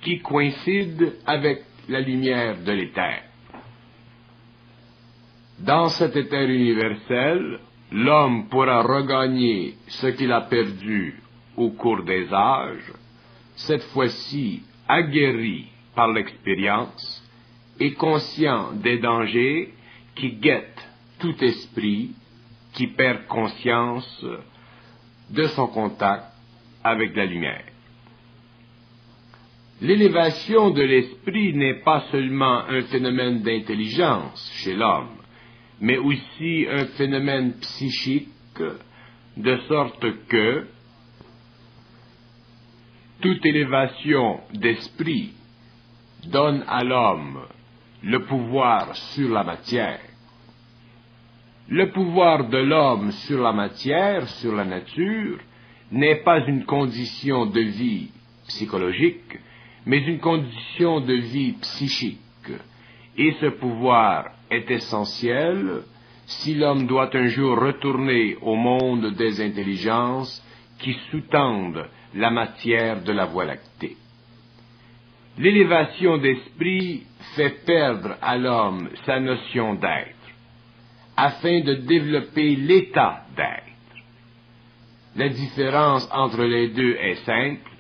qui 0.04 0.20
coïncide 0.20 1.14
avec 1.26 1.64
la 1.90 2.02
lumière 2.02 2.58
de 2.64 2.72
l'éther. 2.72 3.24
Dans 5.60 5.88
cet 5.90 6.16
éther 6.16 6.50
universel, 6.50 7.60
l'homme 7.92 8.48
pourra 8.50 8.82
regagner 8.82 9.76
ce 9.88 10.08
qu'il 10.08 10.32
a 10.32 10.42
perdu 10.42 11.22
au 11.56 11.70
cours 11.72 12.04
des 12.04 12.32
âges, 12.34 12.92
cette 13.56 13.84
fois-ci 13.94 14.64
aguerri 14.88 15.68
par 15.96 16.08
l'expérience 16.12 17.24
et 17.80 17.94
conscient 17.94 18.74
des 18.74 18.98
dangers 18.98 19.74
qui 20.16 20.34
guettent 20.34 20.88
tout 21.20 21.36
esprit 21.44 22.12
qui 22.74 22.88
perd 22.88 23.28
conscience 23.28 24.26
de 25.30 25.44
son 25.44 25.68
contact 25.68 26.26
avec 26.84 27.16
la 27.16 27.26
lumière. 27.26 27.73
L'élévation 29.82 30.70
de 30.70 30.82
l'esprit 30.82 31.54
n'est 31.54 31.82
pas 31.82 32.06
seulement 32.12 32.64
un 32.70 32.82
phénomène 32.84 33.42
d'intelligence 33.42 34.52
chez 34.64 34.76
l'homme, 34.76 35.18
mais 35.82 35.98
aussi 35.98 36.66
un 36.70 36.86
phénomène 36.98 37.54
psychique, 37.60 38.30
de 39.36 39.58
sorte 39.68 40.06
que 40.28 40.68
toute 43.20 43.46
élévation 43.46 44.42
d'esprit 44.54 45.34
donne 46.28 46.64
à 46.68 46.84
l'homme 46.84 47.40
le 48.04 48.26
pouvoir 48.26 48.96
sur 48.96 49.30
la 49.30 49.44
matière. 49.44 50.02
Le 51.70 51.90
pouvoir 51.92 52.50
de 52.50 52.58
l'homme 52.58 53.12
sur 53.12 53.42
la 53.42 53.54
matière, 53.54 54.28
sur 54.28 54.54
la 54.54 54.66
nature, 54.66 55.40
n'est 55.92 56.22
pas 56.24 56.40
une 56.46 56.66
condition 56.66 57.46
de 57.46 57.62
vie 57.62 58.12
psychologique, 58.48 59.40
mais 59.86 60.00
une 60.00 60.20
condition 60.20 61.02
de 61.02 61.14
vie 61.14 61.54
psychique. 61.54 62.20
Et 63.18 63.34
ce 63.40 63.48
pouvoir 63.48 64.32
est 64.50 64.70
essentiel 64.72 65.84
si 66.26 66.56
l'homme 66.56 66.88
doit 66.88 67.16
un 67.16 67.28
jour 67.28 67.60
retourner 67.60 68.38
au 68.42 68.56
monde 68.56 69.14
des 69.16 69.42
intelligences 69.42 70.44
qui 70.80 70.96
sous-tendent 71.12 71.88
la 72.16 72.30
matière 72.30 73.02
de 73.04 73.12
la 73.12 73.26
Voie 73.26 73.46
lactée. 73.46 73.98
L'élévation 75.38 76.18
d'esprit 76.18 77.04
fait 77.36 77.66
perdre 77.66 78.16
à 78.22 78.38
l'homme 78.38 78.90
sa 79.06 79.20
notion 79.20 79.74
d'être, 79.76 80.16
afin 81.18 81.62
de 81.62 81.74
développer 81.74 82.56
l'état 82.56 83.26
d'être. 83.36 83.64
La 85.16 85.30
différence 85.30 86.08
entre 86.12 86.44
les 86.44 86.70
deux 86.70 86.96
est 86.96 87.26
simple. 87.26 87.72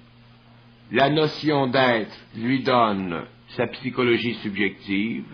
La 0.93 1.09
notion 1.09 1.67
d'être 1.67 2.15
lui 2.35 2.63
donne 2.63 3.23
sa 3.49 3.67
psychologie 3.67 4.35
subjective 4.35 5.25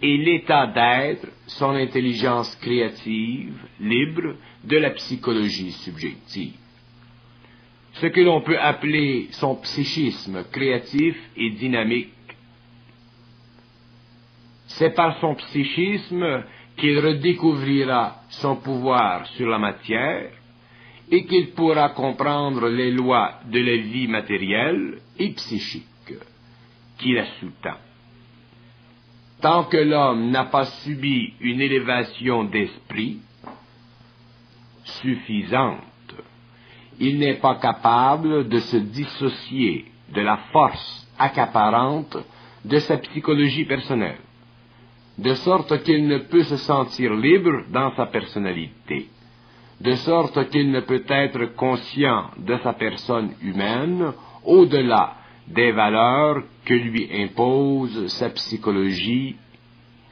et 0.00 0.16
l'état 0.16 0.68
d'être 0.68 1.26
son 1.46 1.70
intelligence 1.70 2.54
créative, 2.56 3.54
libre 3.80 4.36
de 4.64 4.76
la 4.76 4.90
psychologie 4.90 5.72
subjective 5.72 6.52
ce 7.94 8.06
que 8.06 8.20
l'on 8.20 8.40
peut 8.40 8.58
appeler 8.58 9.28
son 9.32 9.56
psychisme 9.56 10.44
créatif 10.50 11.16
et 11.36 11.50
dynamique. 11.50 12.12
C'est 14.66 14.94
par 14.94 15.20
son 15.20 15.34
psychisme 15.34 16.44
qu'il 16.76 16.98
redécouvrira 16.98 18.22
son 18.30 18.56
pouvoir 18.56 19.26
sur 19.28 19.48
la 19.48 19.58
matière 19.58 20.30
et 21.12 21.26
qu'il 21.26 21.50
pourra 21.50 21.90
comprendre 21.90 22.68
les 22.68 22.90
lois 22.90 23.34
de 23.44 23.60
la 23.60 23.76
vie 23.76 24.08
matérielle 24.08 24.98
et 25.18 25.28
psychique 25.32 26.14
qui 26.98 27.12
la 27.12 27.26
sous-tend. 27.38 27.76
Tant 29.42 29.64
que 29.64 29.76
l'homme 29.76 30.30
n'a 30.30 30.44
pas 30.44 30.64
subi 30.64 31.34
une 31.40 31.60
élévation 31.60 32.44
d'esprit 32.44 33.18
suffisante, 34.84 36.14
il 36.98 37.18
n'est 37.18 37.40
pas 37.40 37.56
capable 37.56 38.48
de 38.48 38.60
se 38.60 38.78
dissocier 38.78 39.84
de 40.14 40.22
la 40.22 40.38
force 40.50 41.06
accaparante 41.18 42.16
de 42.64 42.78
sa 42.78 42.96
psychologie 42.96 43.66
personnelle, 43.66 44.20
de 45.18 45.34
sorte 45.34 45.82
qu'il 45.82 46.06
ne 46.06 46.18
peut 46.18 46.44
se 46.44 46.56
sentir 46.56 47.12
libre 47.12 47.64
dans 47.70 47.94
sa 47.96 48.06
personnalité, 48.06 49.08
de 49.82 49.94
sorte 49.96 50.48
qu'il 50.50 50.70
ne 50.70 50.80
peut 50.80 51.04
être 51.08 51.56
conscient 51.56 52.30
de 52.38 52.56
sa 52.58 52.72
personne 52.72 53.32
humaine 53.42 54.12
au-delà 54.44 55.16
des 55.48 55.72
valeurs 55.72 56.44
que 56.64 56.74
lui 56.74 57.08
impose 57.24 58.06
sa 58.06 58.30
psychologie 58.30 59.36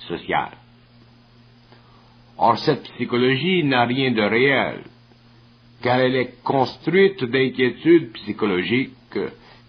sociale. 0.09 0.57
Or, 2.37 2.59
cette 2.59 2.83
psychologie 2.95 3.63
n'a 3.63 3.85
rien 3.85 4.11
de 4.11 4.23
réel, 4.23 4.83
car 5.83 6.01
elle 6.01 6.17
est 6.17 6.43
construite 6.43 7.23
d'inquiétudes 7.23 8.13
psychologiques 8.13 9.19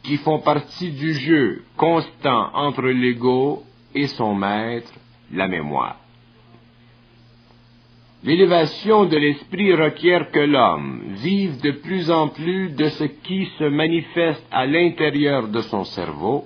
qui 0.01 0.17
font 0.17 0.39
partie 0.39 0.91
du 0.91 1.13
jeu 1.13 1.63
constant 1.77 2.49
entre 2.55 2.87
l'ego 2.87 3.63
et 3.93 4.07
son 4.07 4.33
maître, 4.33 4.91
la 5.31 5.47
mémoire. 5.47 6.00
L'élévation 8.23 9.05
de 9.05 9.17
l'esprit 9.17 9.73
requiert 9.73 10.29
que 10.29 10.39
l'homme 10.39 11.15
vive 11.23 11.59
de 11.61 11.71
plus 11.71 12.11
en 12.11 12.27
plus 12.27 12.69
de 12.69 12.87
ce 12.89 13.05
qui 13.05 13.45
se 13.57 13.63
manifeste 13.63 14.45
à 14.51 14.67
l'intérieur 14.67 15.47
de 15.47 15.61
son 15.61 15.83
cerveau, 15.85 16.45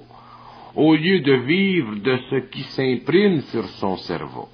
au 0.73 0.95
lieu 0.95 1.19
de 1.19 1.33
vivre 1.33 1.95
de 1.95 2.17
ce 2.29 2.35
qui 2.49 2.63
s'imprime 2.63 3.41
sur 3.41 3.65
son 3.79 3.97
cerveau. 3.97 4.47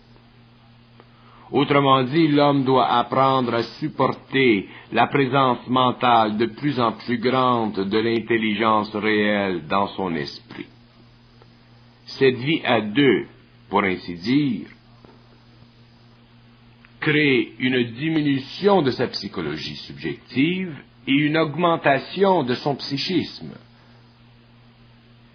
Autrement 1.52 2.02
dit, 2.04 2.28
l'homme 2.28 2.64
doit 2.64 2.88
apprendre 2.88 3.54
à 3.54 3.64
supporter 3.64 4.68
la 4.92 5.06
présence 5.08 5.68
mentale 5.68 6.38
de 6.38 6.46
plus 6.46 6.80
en 6.80 6.94
plus 6.94 7.18
grande 7.20 7.88
de 7.88 7.98
l'intelligence 8.00 8.96
réelle 8.96 9.68
dans 9.68 9.88
son 9.90 10.16
esprit. 10.16 10.68
Cette 12.06 12.38
vie 12.38 12.62
à 12.64 12.82
deux, 12.82 13.26
pour 13.70 13.84
ainsi 13.84 14.16
dire, 14.16 14.68
crée 17.02 17.54
une 17.60 17.84
diminution 17.94 18.82
de 18.84 18.92
sa 18.92 19.08
psychologie 19.08 19.76
subjective 19.76 20.74
et 21.08 21.12
une 21.12 21.38
augmentation 21.38 22.44
de 22.44 22.54
son 22.54 22.76
psychisme. 22.76 23.54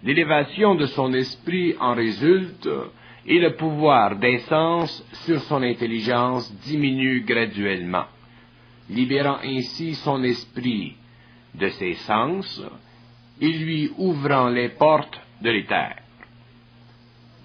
L'élévation 0.03 0.75
de 0.75 0.85
son 0.85 1.13
esprit 1.13 1.75
en 1.79 1.93
résulte 1.93 2.69
et 3.25 3.39
le 3.39 3.55
pouvoir 3.55 4.17
des 4.17 4.39
sens 4.39 5.05
sur 5.25 5.41
son 5.41 5.61
intelligence 5.61 6.51
diminue 6.65 7.21
graduellement, 7.25 8.05
libérant 8.89 9.39
ainsi 9.43 9.95
son 9.95 10.23
esprit 10.23 10.95
de 11.53 11.67
ses 11.69 11.95
sens 11.95 12.63
et 13.41 13.49
lui 13.49 13.91
ouvrant 13.97 14.47
les 14.47 14.69
portes 14.69 15.19
de 15.41 15.49
l'éther. 15.49 16.06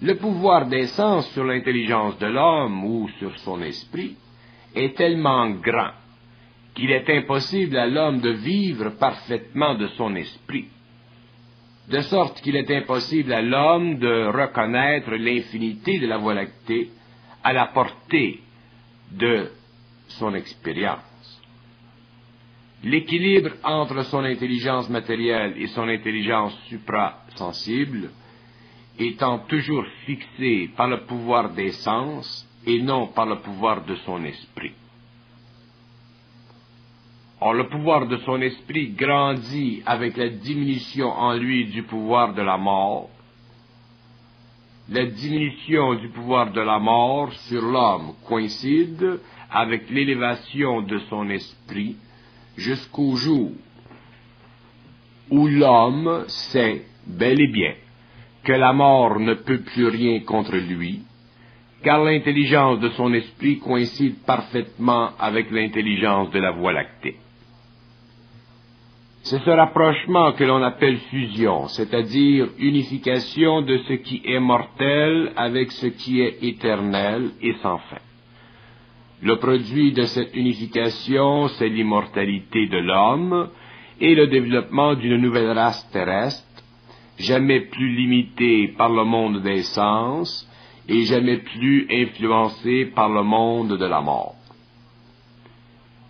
Le 0.01 0.15
pouvoir 0.17 0.67
des 0.67 0.87
sens 0.87 1.29
sur 1.31 1.43
l'intelligence 1.43 2.17
de 2.19 2.27
l'homme 2.27 2.83
ou 2.83 3.09
sur 3.19 3.37
son 3.39 3.61
esprit 3.61 4.17
est 4.75 4.95
tellement 4.97 5.49
grand 5.51 5.91
qu'il 6.73 6.91
est 6.91 7.09
impossible 7.09 7.77
à 7.77 7.87
l'homme 7.87 8.19
de 8.19 8.31
vivre 8.31 8.89
parfaitement 8.97 9.75
de 9.75 9.87
son 9.89 10.15
esprit, 10.15 10.65
de 11.89 12.01
sorte 12.01 12.41
qu'il 12.41 12.55
est 12.55 12.71
impossible 12.71 13.31
à 13.31 13.41
l'homme 13.41 13.99
de 13.99 14.25
reconnaître 14.25 15.11
l'infinité 15.11 15.99
de 15.99 16.07
la 16.07 16.17
Voie 16.17 16.33
lactée 16.33 16.89
à 17.43 17.53
la 17.53 17.67
portée 17.67 18.39
de 19.11 19.51
son 20.07 20.33
expérience. 20.33 21.01
L'équilibre 22.83 23.51
entre 23.63 24.03
son 24.05 24.23
intelligence 24.23 24.89
matérielle 24.89 25.53
et 25.57 25.67
son 25.67 25.87
intelligence 25.87 26.57
suprasensible 26.67 28.09
étant 28.99 29.39
toujours 29.39 29.85
fixé 30.05 30.69
par 30.75 30.87
le 30.87 31.01
pouvoir 31.05 31.49
des 31.49 31.71
sens 31.71 32.47
et 32.65 32.81
non 32.81 33.07
par 33.07 33.25
le 33.25 33.37
pouvoir 33.39 33.83
de 33.85 33.95
son 33.97 34.23
esprit. 34.23 34.73
Or, 37.41 37.53
le 37.53 37.67
pouvoir 37.67 38.07
de 38.07 38.17
son 38.17 38.41
esprit 38.41 38.91
grandit 38.91 39.81
avec 39.85 40.15
la 40.15 40.29
diminution 40.29 41.09
en 41.09 41.33
lui 41.33 41.65
du 41.65 41.83
pouvoir 41.83 42.33
de 42.33 42.41
la 42.41 42.57
mort. 42.57 43.09
La 44.89 45.05
diminution 45.05 45.95
du 45.95 46.09
pouvoir 46.09 46.51
de 46.51 46.61
la 46.61 46.79
mort 46.79 47.33
sur 47.33 47.61
l'homme 47.61 48.13
coïncide 48.25 49.19
avec 49.51 49.89
l'élévation 49.89 50.81
de 50.83 50.99
son 51.09 51.29
esprit 51.29 51.97
jusqu'au 52.55 53.15
jour 53.15 53.51
où 55.29 55.47
l'homme 55.47 56.25
sait 56.27 56.85
bel 57.05 57.41
et 57.41 57.51
bien 57.51 57.73
que 58.43 58.53
la 58.53 58.73
mort 58.73 59.19
ne 59.19 59.33
peut 59.35 59.61
plus 59.61 59.87
rien 59.87 60.19
contre 60.21 60.55
lui, 60.55 61.01
car 61.83 62.03
l'intelligence 62.03 62.79
de 62.79 62.89
son 62.89 63.13
esprit 63.13 63.59
coïncide 63.59 64.23
parfaitement 64.25 65.11
avec 65.19 65.51
l'intelligence 65.51 66.31
de 66.31 66.39
la 66.39 66.51
Voie 66.51 66.73
lactée. 66.73 67.15
C'est 69.23 69.39
ce 69.39 69.49
rapprochement 69.49 70.33
que 70.33 70.43
l'on 70.43 70.61
appelle 70.61 70.97
fusion, 71.09 71.67
c'est-à-dire 71.69 72.49
unification 72.59 73.61
de 73.61 73.77
ce 73.87 73.93
qui 73.93 74.21
est 74.25 74.39
mortel 74.39 75.31
avec 75.37 75.71
ce 75.71 75.87
qui 75.87 76.19
est 76.19 76.43
éternel 76.43 77.31
et 77.41 77.53
sans 77.61 77.77
fin. 77.77 78.01
Le 79.21 79.37
produit 79.37 79.93
de 79.93 80.03
cette 80.03 80.35
unification, 80.35 81.47
c'est 81.47 81.69
l'immortalité 81.69 82.67
de 82.67 82.79
l'homme 82.79 83.49
et 84.01 84.13
le 84.13 84.27
développement 84.27 84.95
d'une 84.95 85.15
nouvelle 85.15 85.51
race 85.51 85.89
terrestre, 85.91 86.52
jamais 87.17 87.61
plus 87.61 87.95
limitée 87.95 88.69
par 88.69 88.89
le 88.89 89.03
monde 89.03 89.41
des 89.41 89.63
sens 89.63 90.49
et 90.87 91.03
jamais 91.03 91.37
plus 91.37 91.87
influencée 91.89 92.91
par 92.93 93.09
le 93.09 93.23
monde 93.23 93.77
de 93.77 93.85
la 93.85 94.01
mort. 94.01 94.35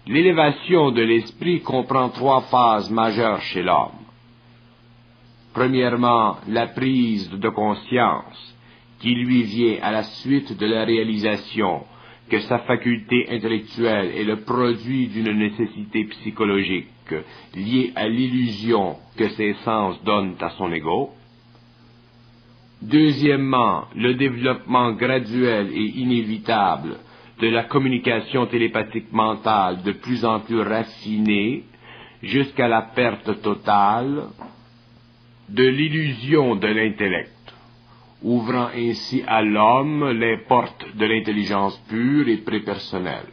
L'élévation 0.08 0.92
de 0.92 1.02
l'esprit 1.02 1.62
comprend 1.62 2.10
trois 2.10 2.42
phases 2.42 2.90
majeures 2.90 3.42
chez 3.42 3.64
l'homme. 3.64 4.04
Premièrement, 5.54 6.38
la 6.48 6.68
prise 6.68 7.30
de 7.30 7.50
conscience 7.50 8.56
qui 9.00 9.14
lui 9.16 9.44
vient 9.44 9.78
à 9.82 9.92
la 9.92 10.04
suite 10.04 10.58
de 10.58 10.66
la 10.66 10.84
réalisation 10.84 11.84
que 12.30 12.40
sa 12.42 12.60
faculté 12.60 13.28
intellectuelle 13.30 14.12
est 14.16 14.24
le 14.24 14.42
produit 14.42 15.08
d'une 15.08 15.32
nécessité 15.38 16.06
psychologique 16.06 16.88
liée 17.56 17.92
à 17.96 18.08
l'illusion 18.08 18.96
que 19.18 19.30
ses 19.30 19.54
sens 19.66 20.02
donnent 20.04 20.36
à 20.40 20.50
son 20.52 20.72
ego. 20.72 21.12
Deuxièmement, 22.82 23.86
le 23.96 24.16
développement 24.16 24.92
graduel 24.94 25.70
et 25.74 26.00
inévitable 26.00 26.98
de 27.40 27.48
la 27.48 27.64
communication 27.64 28.46
télépathique 28.48 29.12
mentale 29.12 29.84
de 29.84 29.92
plus 29.92 30.26
en 30.26 30.40
plus 30.42 30.62
raffinée 30.62 31.64
jusqu'à 32.22 32.68
la 32.68 32.82
perte 32.82 33.42
totale 33.42 34.28
de 35.50 35.68
l'illusion 35.68 36.56
de 36.56 36.68
l'intellect 36.68 37.33
ouvrant 38.24 38.70
ainsi 38.74 39.24
à 39.28 39.42
l'homme 39.42 40.12
les 40.12 40.38
portes 40.48 40.96
de 40.96 41.06
l'intelligence 41.06 41.78
pure 41.90 42.28
et 42.30 42.38
prépersonnelle. 42.38 43.28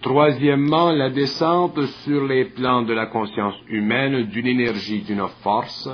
Troisièmement, 0.00 0.92
la 0.92 1.10
descente 1.10 1.84
sur 2.04 2.26
les 2.26 2.44
plans 2.46 2.82
de 2.82 2.92
la 2.92 3.06
conscience 3.06 3.56
humaine 3.68 4.24
d'une 4.24 4.46
énergie, 4.46 5.02
d'une 5.02 5.26
force, 5.42 5.88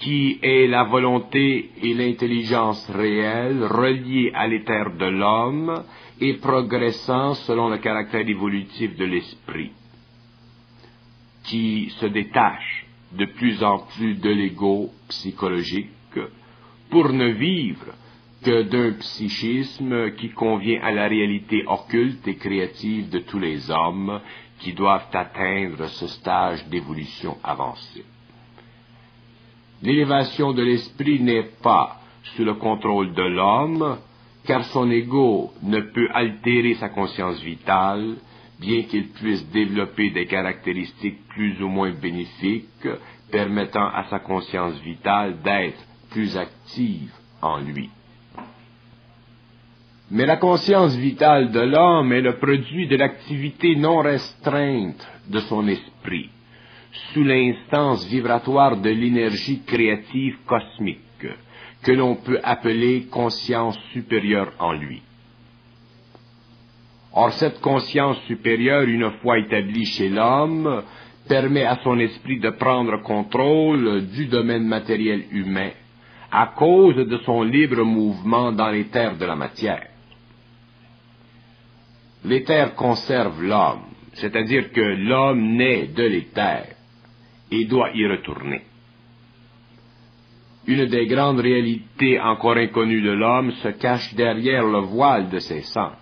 qui 0.00 0.38
est 0.42 0.66
la 0.66 0.82
volonté 0.84 1.70
et 1.80 1.94
l'intelligence 1.94 2.90
réelle 2.90 3.64
reliées 3.64 4.32
à 4.34 4.48
l'éther 4.48 4.96
de 4.98 5.06
l'homme 5.06 5.84
et 6.20 6.34
progressant 6.34 7.34
selon 7.34 7.68
le 7.68 7.78
caractère 7.78 8.28
évolutif 8.28 8.96
de 8.96 9.04
l'esprit, 9.04 9.70
qui 11.44 11.90
se 12.00 12.06
détache 12.06 12.86
de 13.12 13.26
plus 13.26 13.62
en 13.62 13.78
plus 13.78 14.14
de 14.16 14.30
l'ego 14.30 14.90
psychologique 15.08 15.90
pour 16.94 17.12
ne 17.12 17.30
vivre 17.30 17.86
que 18.44 18.62
d'un 18.62 18.92
psychisme 18.92 20.12
qui 20.12 20.30
convient 20.30 20.80
à 20.80 20.92
la 20.92 21.08
réalité 21.08 21.64
occulte 21.66 22.28
et 22.28 22.36
créative 22.36 23.10
de 23.10 23.18
tous 23.18 23.40
les 23.40 23.68
hommes 23.68 24.20
qui 24.60 24.74
doivent 24.74 25.08
atteindre 25.12 25.88
ce 25.88 26.06
stage 26.06 26.64
d'évolution 26.68 27.36
avancée. 27.42 28.04
L'élévation 29.82 30.52
de 30.52 30.62
l'esprit 30.62 31.18
n'est 31.18 31.50
pas 31.64 32.00
sous 32.36 32.44
le 32.44 32.54
contrôle 32.54 33.12
de 33.12 33.24
l'homme, 33.24 33.98
car 34.44 34.62
son 34.66 34.88
ego 34.88 35.52
ne 35.64 35.80
peut 35.80 36.10
altérer 36.14 36.74
sa 36.74 36.90
conscience 36.90 37.42
vitale, 37.42 38.18
bien 38.60 38.82
qu'il 38.82 39.08
puisse 39.08 39.44
développer 39.50 40.10
des 40.10 40.26
caractéristiques 40.26 41.26
plus 41.26 41.60
ou 41.60 41.66
moins 41.66 41.90
bénéfiques, 41.90 42.88
permettant 43.32 43.88
à 43.88 44.04
sa 44.10 44.20
conscience 44.20 44.78
vitale 44.78 45.42
d'être 45.42 45.84
plus 46.14 46.36
active 46.36 47.10
en 47.42 47.58
lui. 47.58 47.90
Mais 50.12 50.26
la 50.26 50.36
conscience 50.36 50.94
vitale 50.94 51.50
de 51.50 51.60
l'homme 51.60 52.12
est 52.12 52.20
le 52.20 52.36
produit 52.36 52.86
de 52.86 52.96
l'activité 52.96 53.74
non 53.74 53.98
restreinte 53.98 55.04
de 55.28 55.40
son 55.40 55.66
esprit, 55.66 56.30
sous 57.12 57.24
l'instance 57.24 58.06
vibratoire 58.06 58.76
de 58.76 58.90
l'énergie 58.90 59.62
créative 59.66 60.36
cosmique, 60.46 61.26
que 61.82 61.92
l'on 61.92 62.14
peut 62.14 62.38
appeler 62.44 63.06
conscience 63.10 63.76
supérieure 63.92 64.52
en 64.60 64.72
lui. 64.72 65.02
Or, 67.12 67.32
cette 67.32 67.60
conscience 67.60 68.18
supérieure, 68.28 68.82
une 68.82 69.10
fois 69.20 69.40
établie 69.40 69.86
chez 69.86 70.10
l'homme, 70.10 70.84
permet 71.28 71.64
à 71.64 71.80
son 71.82 71.98
esprit 71.98 72.38
de 72.38 72.50
prendre 72.50 73.02
contrôle 73.02 74.06
du 74.14 74.26
domaine 74.26 74.66
matériel 74.68 75.24
humain 75.32 75.70
à 76.36 76.46
cause 76.48 76.96
de 76.96 77.18
son 77.18 77.44
libre 77.44 77.84
mouvement 77.84 78.50
dans 78.50 78.70
les 78.70 78.88
terres 78.88 79.16
de 79.16 79.24
la 79.24 79.36
matière. 79.36 79.86
L'éther 82.24 82.74
conserve 82.74 83.40
l'homme, 83.40 83.84
c'est-à-dire 84.14 84.72
que 84.72 84.80
l'homme 84.80 85.54
naît 85.54 85.86
de 85.86 86.02
l'éther 86.02 86.74
et 87.52 87.64
doit 87.66 87.90
y 87.94 88.04
retourner. 88.08 88.62
Une 90.66 90.86
des 90.86 91.06
grandes 91.06 91.38
réalités 91.38 92.18
encore 92.18 92.56
inconnues 92.56 93.02
de 93.02 93.12
l'homme 93.12 93.52
se 93.62 93.68
cache 93.68 94.12
derrière 94.14 94.64
le 94.64 94.80
voile 94.80 95.28
de 95.28 95.38
ses 95.38 95.62
sens. 95.62 95.92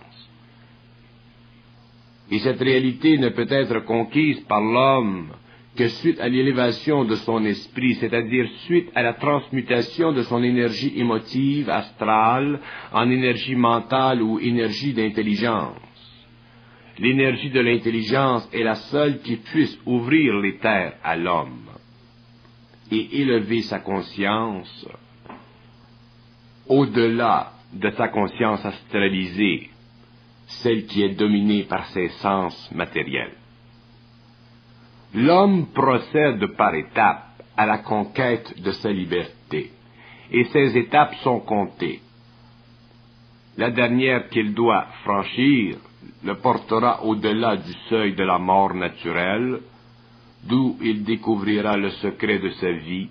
Et 2.31 2.39
cette 2.39 2.59
réalité 2.59 3.19
ne 3.19 3.29
peut 3.29 3.51
être 3.51 3.81
conquise 3.81 4.39
par 4.45 4.61
l'homme 4.61 5.27
que 5.75 5.87
suite 5.87 6.19
à 6.19 6.29
l'élévation 6.29 7.03
de 7.03 7.15
son 7.15 7.43
esprit, 7.45 7.95
c'est-à-dire 7.95 8.47
suite 8.65 8.89
à 8.93 9.01
la 9.01 9.13
transmutation 9.13 10.11
de 10.11 10.21
son 10.23 10.43
énergie 10.43 10.93
émotive 10.95 11.69
astrale 11.69 12.59
en 12.91 13.09
énergie 13.09 13.55
mentale 13.55 14.21
ou 14.21 14.39
énergie 14.39 14.93
d'intelligence. 14.93 15.77
L'énergie 16.99 17.49
de 17.49 17.59
l'intelligence 17.59 18.47
est 18.53 18.63
la 18.63 18.75
seule 18.75 19.21
qui 19.21 19.37
puisse 19.37 19.79
ouvrir 19.85 20.35
les 20.39 20.57
terres 20.57 20.93
à 21.03 21.15
l'homme 21.15 21.69
et 22.91 23.21
élever 23.21 23.63
sa 23.63 23.79
conscience 23.79 24.87
au-delà 26.67 27.53
de 27.73 27.89
sa 27.91 28.09
conscience 28.09 28.63
astralisée, 28.63 29.69
celle 30.45 30.85
qui 30.85 31.01
est 31.01 31.15
dominée 31.15 31.63
par 31.63 31.87
ses 31.87 32.09
sens 32.09 32.71
matériels. 32.73 33.42
L'homme 35.13 35.67
procède 35.73 36.45
par 36.55 36.73
étapes 36.73 37.43
à 37.55 37.65
la 37.65 37.79
conquête 37.79 38.59
de 38.61 38.71
sa 38.71 38.89
liberté, 38.89 39.71
et 40.31 40.43
ces 40.45 40.75
étapes 40.77 41.15
sont 41.23 41.41
comptées. 41.41 41.99
La 43.57 43.69
dernière 43.69 44.29
qu'il 44.29 44.53
doit 44.53 44.87
franchir 45.03 45.77
le 46.23 46.35
portera 46.35 47.03
au-delà 47.03 47.57
du 47.57 47.73
seuil 47.89 48.15
de 48.15 48.23
la 48.23 48.39
mort 48.39 48.73
naturelle, 48.73 49.59
d'où 50.43 50.77
il 50.81 51.03
découvrira 51.03 51.77
le 51.77 51.91
secret 51.91 52.39
de 52.39 52.49
sa 52.49 52.71
vie 52.71 53.09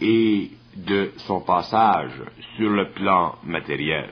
et 0.00 0.50
de 0.76 1.12
son 1.26 1.40
passage 1.40 2.22
sur 2.56 2.70
le 2.70 2.90
plan 2.90 3.34
matériel. 3.44 4.10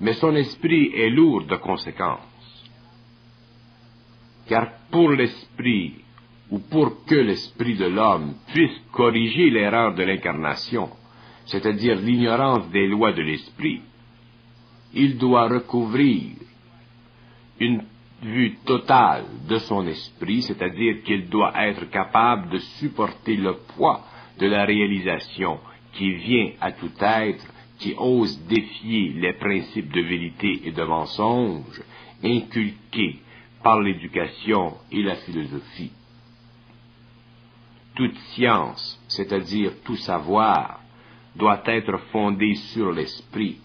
Mais 0.00 0.14
son 0.14 0.34
esprit 0.36 0.92
est 0.94 1.10
lourd 1.10 1.44
de 1.44 1.56
conséquences, 1.56 2.25
car 4.48 4.68
pour 4.90 5.10
l'esprit, 5.10 5.94
ou 6.50 6.60
pour 6.60 7.04
que 7.04 7.14
l'esprit 7.14 7.74
de 7.76 7.86
l'homme 7.86 8.34
puisse 8.52 8.78
corriger 8.92 9.50
l'erreur 9.50 9.94
de 9.94 10.04
l'incarnation, 10.04 10.88
c'est-à-dire 11.46 11.96
l'ignorance 11.96 12.70
des 12.70 12.86
lois 12.86 13.12
de 13.12 13.22
l'esprit, 13.22 13.80
il 14.94 15.18
doit 15.18 15.48
recouvrir 15.48 16.32
une 17.58 17.82
vue 18.22 18.56
totale 18.64 19.24
de 19.48 19.58
son 19.58 19.86
esprit, 19.86 20.42
c'est-à-dire 20.42 21.02
qu'il 21.02 21.28
doit 21.28 21.52
être 21.66 21.90
capable 21.90 22.50
de 22.50 22.58
supporter 22.58 23.36
le 23.36 23.56
poids 23.74 24.04
de 24.38 24.46
la 24.46 24.64
réalisation 24.64 25.58
qui 25.92 26.12
vient 26.12 26.50
à 26.60 26.72
tout 26.72 26.92
être 27.00 27.44
qui 27.78 27.94
ose 27.98 28.40
défier 28.46 29.12
les 29.14 29.34
principes 29.34 29.92
de 29.92 30.00
vérité 30.00 30.62
et 30.64 30.72
de 30.72 30.82
mensonge 30.82 31.82
inculqués 32.24 33.20
par 33.62 33.80
l'éducation 33.80 34.74
et 34.90 35.02
la 35.02 35.16
philosophie. 35.16 35.92
Toute 37.94 38.16
science, 38.34 39.00
c'est-à-dire 39.08 39.72
tout 39.84 39.96
savoir, 39.96 40.80
doit 41.34 41.62
être 41.66 41.98
fondée 42.12 42.54
sur 42.72 42.92
l'esprit 42.92 43.58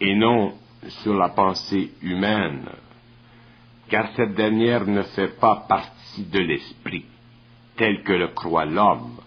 et 0.00 0.14
non 0.14 0.54
sur 1.02 1.14
la 1.14 1.30
pensée 1.30 1.92
humaine, 2.02 2.68
car 3.88 4.10
cette 4.14 4.34
dernière 4.34 4.86
ne 4.86 5.02
fait 5.02 5.38
pas 5.40 5.64
partie 5.68 6.24
de 6.24 6.38
l'esprit, 6.38 7.04
tel 7.76 8.02
que 8.02 8.12
le 8.12 8.28
croit 8.28 8.64
l'homme, 8.64 9.18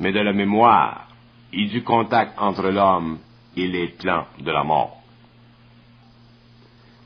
mais 0.00 0.12
de 0.12 0.20
la 0.20 0.32
mémoire 0.32 1.08
et 1.52 1.66
du 1.66 1.82
contact 1.82 2.38
entre 2.38 2.68
l'homme 2.68 3.18
et 3.56 3.66
les 3.68 3.88
plans 3.88 4.26
de 4.38 4.50
la 4.50 4.64
mort. 4.64 5.03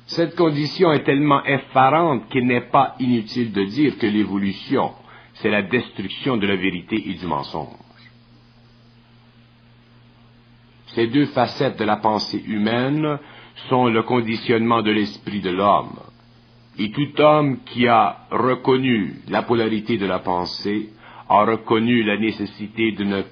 Cette 0.08 0.36
condition 0.36 0.90
est 0.92 1.04
tellement 1.04 1.44
effarante 1.44 2.30
qu'il 2.30 2.46
n'est 2.46 2.70
pas 2.70 2.94
inutile 2.98 3.52
de 3.52 3.64
dire 3.64 3.98
que 3.98 4.06
l'évolution, 4.06 4.92
c'est 5.34 5.50
la 5.50 5.62
destruction 5.62 6.38
de 6.38 6.46
la 6.46 6.56
vérité 6.56 6.96
et 7.10 7.14
du 7.14 7.26
mensonge. 7.26 7.76
Ces 10.94 11.08
deux 11.08 11.26
facettes 11.26 11.78
de 11.78 11.84
la 11.84 11.96
pensée 11.96 12.42
humaine 12.46 13.18
sont 13.68 13.88
le 13.88 14.02
conditionnement 14.02 14.80
de 14.80 14.92
l'esprit 14.92 15.40
de 15.40 15.50
l'homme. 15.50 15.98
Et 16.78 16.90
tout 16.90 17.20
homme 17.20 17.58
qui 17.66 17.86
a 17.86 18.26
reconnu 18.30 19.16
la 19.28 19.42
polarité 19.42 19.98
de 19.98 20.06
la 20.06 20.20
pensée 20.20 20.88
a 21.28 21.44
reconnu 21.44 22.02
la 22.02 22.16
nécessité 22.16 22.92
de 22.92 23.04
ne 23.04 23.22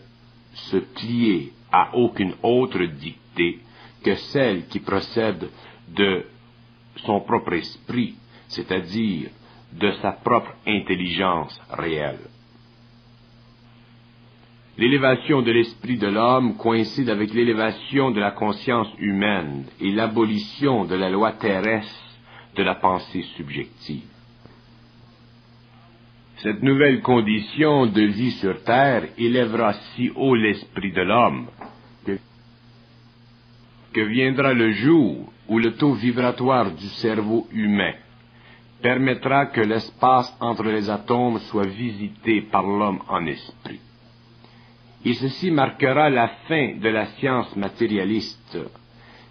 se 0.52 0.76
plier 0.76 1.52
à 1.72 1.96
aucune 1.96 2.34
autre 2.42 2.84
dictée 2.84 3.60
que 4.04 4.14
celle 4.14 4.66
qui 4.66 4.80
procède 4.80 5.48
de 5.88 6.26
son 6.96 7.20
propre 7.20 7.54
esprit, 7.54 8.14
c'est-à-dire 8.48 9.30
de 9.72 9.90
sa 10.02 10.12
propre 10.12 10.54
intelligence 10.66 11.60
réelle. 11.70 12.20
L'élévation 14.78 15.40
de 15.40 15.52
l'esprit 15.52 15.96
de 15.96 16.06
l'homme 16.06 16.56
coïncide 16.56 17.08
avec 17.08 17.32
l'élévation 17.32 18.10
de 18.10 18.20
la 18.20 18.32
conscience 18.32 18.88
humaine 18.98 19.64
et 19.80 19.90
l'abolition 19.90 20.84
de 20.84 20.94
la 20.94 21.08
loi 21.08 21.32
terrestre 21.32 22.04
de 22.56 22.62
la 22.62 22.74
pensée 22.74 23.22
subjective. 23.36 24.04
Cette 26.42 26.62
nouvelle 26.62 27.00
condition 27.00 27.86
de 27.86 28.02
vie 28.02 28.32
sur 28.32 28.62
Terre 28.64 29.08
élèvera 29.16 29.72
si 29.72 30.10
haut 30.14 30.34
l'esprit 30.34 30.92
de 30.92 31.00
l'homme 31.00 31.46
que, 33.94 34.00
viendra 34.02 34.52
le 34.52 34.72
jour 34.72 35.32
où 35.48 35.58
le 35.58 35.74
taux 35.76 35.94
vibratoire 35.94 36.72
du 36.72 36.88
cerveau 36.88 37.46
humain 37.52 37.94
permettra 38.82 39.46
que 39.46 39.60
l'espace 39.60 40.36
entre 40.40 40.64
les 40.64 40.88
atomes 40.90 41.38
soit 41.40 41.66
visité 41.66 42.42
par 42.42 42.62
l'homme 42.62 43.00
en 43.08 43.26
esprit. 43.26 43.80
Et 45.04 45.14
ceci 45.14 45.50
marquera 45.50 46.10
la 46.10 46.28
fin 46.48 46.76
de 46.76 46.88
la 46.88 47.06
science 47.06 47.54
matérialiste, 47.56 48.58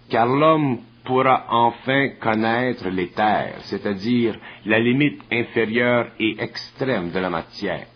car 0.08 0.26
l'homme 0.26 0.78
pourra 1.04 1.46
enfin 1.50 2.08
connaître 2.20 2.88
l'éther, 2.88 3.56
c'est-à-dire 3.60 4.38
la 4.64 4.78
limite 4.78 5.22
inférieure 5.30 6.08
et 6.18 6.36
extrême 6.40 7.10
de 7.10 7.18
la 7.18 7.30
matière, 7.30 7.86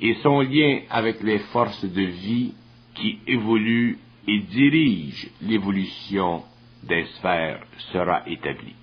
et 0.00 0.14
son 0.22 0.40
lien 0.40 0.80
avec 0.88 1.22
les 1.22 1.40
forces 1.52 1.84
de 1.84 2.02
vie 2.02 2.54
qui 2.94 3.18
évoluent 3.26 3.98
et 4.26 4.38
dirigent 4.38 5.28
l'évolution 5.42 6.42
des 6.82 7.04
sphères 7.16 7.60
sera 7.92 8.22
établi. 8.26 8.74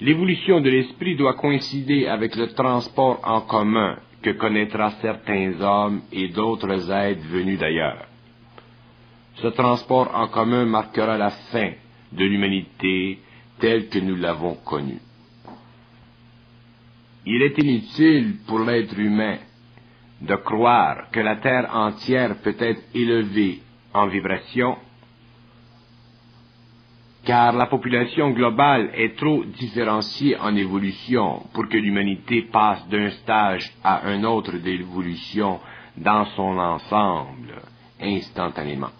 L'évolution 0.00 0.60
de 0.60 0.70
l'esprit 0.70 1.16
doit 1.16 1.34
coïncider 1.34 2.06
avec 2.06 2.34
le 2.36 2.48
transport 2.48 3.20
en 3.24 3.42
commun 3.42 3.96
que 4.22 4.30
connaîtra 4.30 4.90
certains 5.02 5.60
hommes 5.60 6.02
et 6.12 6.28
d'autres 6.28 6.90
êtres 6.90 7.26
venus 7.28 7.58
d'ailleurs. 7.58 8.06
Ce 9.36 9.48
transport 9.48 10.10
en 10.14 10.28
commun 10.28 10.64
marquera 10.64 11.16
la 11.16 11.30
fin 11.30 11.72
de 12.12 12.24
l'humanité 12.24 13.20
telle 13.60 13.88
que 13.88 13.98
nous 13.98 14.16
l'avons 14.16 14.54
connue. 14.56 15.00
Il 17.26 17.42
est 17.42 17.58
inutile 17.58 18.36
pour 18.46 18.60
l'être 18.60 18.98
humain 18.98 19.38
de 20.20 20.36
croire 20.36 21.10
que 21.10 21.20
la 21.20 21.36
Terre 21.36 21.70
entière 21.74 22.36
peut 22.42 22.56
être 22.58 22.82
élevée 22.94 23.60
en 23.92 24.06
vibration 24.06 24.76
car 27.24 27.54
la 27.54 27.66
population 27.66 28.30
globale 28.30 28.90
est 28.94 29.16
trop 29.16 29.44
différenciée 29.44 30.36
en 30.38 30.54
évolution 30.54 31.42
pour 31.52 31.68
que 31.68 31.78
l'humanité 31.78 32.42
passe 32.42 32.86
d'un 32.88 33.10
stage 33.10 33.72
à 33.82 34.06
un 34.06 34.24
autre 34.24 34.58
d'évolution 34.58 35.60
dans 35.96 36.26
son 36.36 36.58
ensemble 36.58 37.54
instantanément. 38.00 38.90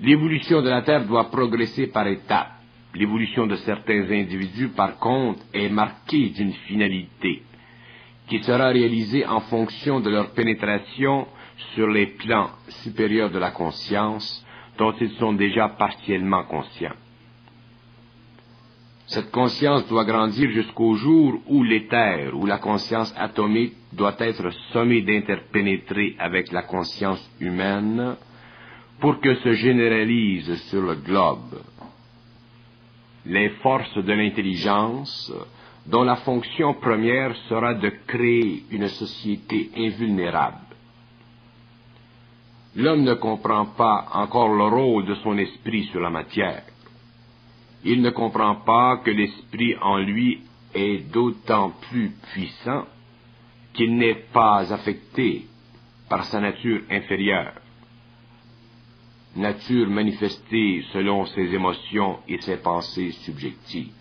L'évolution 0.00 0.62
de 0.62 0.68
la 0.68 0.82
Terre 0.82 1.06
doit 1.06 1.30
progresser 1.30 1.88
par 1.88 2.06
étapes. 2.06 2.52
L'évolution 2.94 3.46
de 3.46 3.56
certains 3.56 4.10
individus, 4.10 4.68
par 4.68 4.98
contre, 4.98 5.40
est 5.52 5.68
marquée 5.68 6.30
d'une 6.30 6.52
finalité 6.52 7.42
qui 8.28 8.42
sera 8.42 8.68
réalisée 8.68 9.26
en 9.26 9.40
fonction 9.40 10.00
de 10.00 10.10
leur 10.10 10.32
pénétration 10.32 11.26
sur 11.74 11.88
les 11.88 12.06
plans 12.06 12.50
supérieurs 12.68 13.30
de 13.30 13.38
la 13.38 13.50
conscience 13.50 14.45
dont 14.78 14.94
ils 15.00 15.12
sont 15.12 15.32
déjà 15.32 15.68
partiellement 15.68 16.44
conscients. 16.44 16.94
Cette 19.06 19.30
conscience 19.30 19.86
doit 19.88 20.04
grandir 20.04 20.50
jusqu'au 20.50 20.94
jour 20.94 21.40
où 21.46 21.62
l'éther, 21.62 22.34
ou 22.34 22.44
la 22.44 22.58
conscience 22.58 23.14
atomique, 23.16 23.74
doit 23.92 24.16
être 24.18 24.50
sommée 24.72 25.02
d'interpénétrer 25.02 26.16
avec 26.18 26.50
la 26.50 26.62
conscience 26.62 27.30
humaine 27.40 28.16
pour 28.98 29.20
que 29.20 29.34
se 29.36 29.52
généralise 29.52 30.54
sur 30.68 30.82
le 30.82 30.96
globe 30.96 31.60
les 33.26 33.50
forces 33.60 33.96
de 33.96 34.12
l'intelligence 34.12 35.32
dont 35.86 36.04
la 36.04 36.16
fonction 36.16 36.74
première 36.74 37.34
sera 37.48 37.74
de 37.74 37.90
créer 38.06 38.64
une 38.70 38.88
société 38.88 39.70
invulnérable 39.76 40.65
l'homme 42.76 43.04
ne 43.04 43.14
comprend 43.14 43.66
pas 43.66 44.06
encore 44.12 44.54
le 44.54 44.64
rôle 44.64 45.06
de 45.06 45.14
son 45.16 45.36
esprit 45.38 45.84
sur 45.84 46.00
la 46.00 46.10
matière. 46.10 46.62
Il 47.84 48.02
ne 48.02 48.10
comprend 48.10 48.56
pas 48.56 48.98
que 48.98 49.10
l'esprit 49.10 49.74
en 49.80 49.98
lui 49.98 50.40
est 50.74 51.10
d'autant 51.10 51.70
plus 51.88 52.10
puissant 52.32 52.84
qu'il 53.72 53.96
n'est 53.96 54.26
pas 54.32 54.72
affecté 54.72 55.46
par 56.08 56.24
sa 56.24 56.40
nature 56.40 56.82
inférieure, 56.90 57.54
nature 59.34 59.88
manifestée 59.88 60.84
selon 60.92 61.26
ses 61.26 61.54
émotions 61.54 62.18
et 62.28 62.40
ses 62.40 62.58
pensées 62.58 63.12
subjectives. 63.24 63.92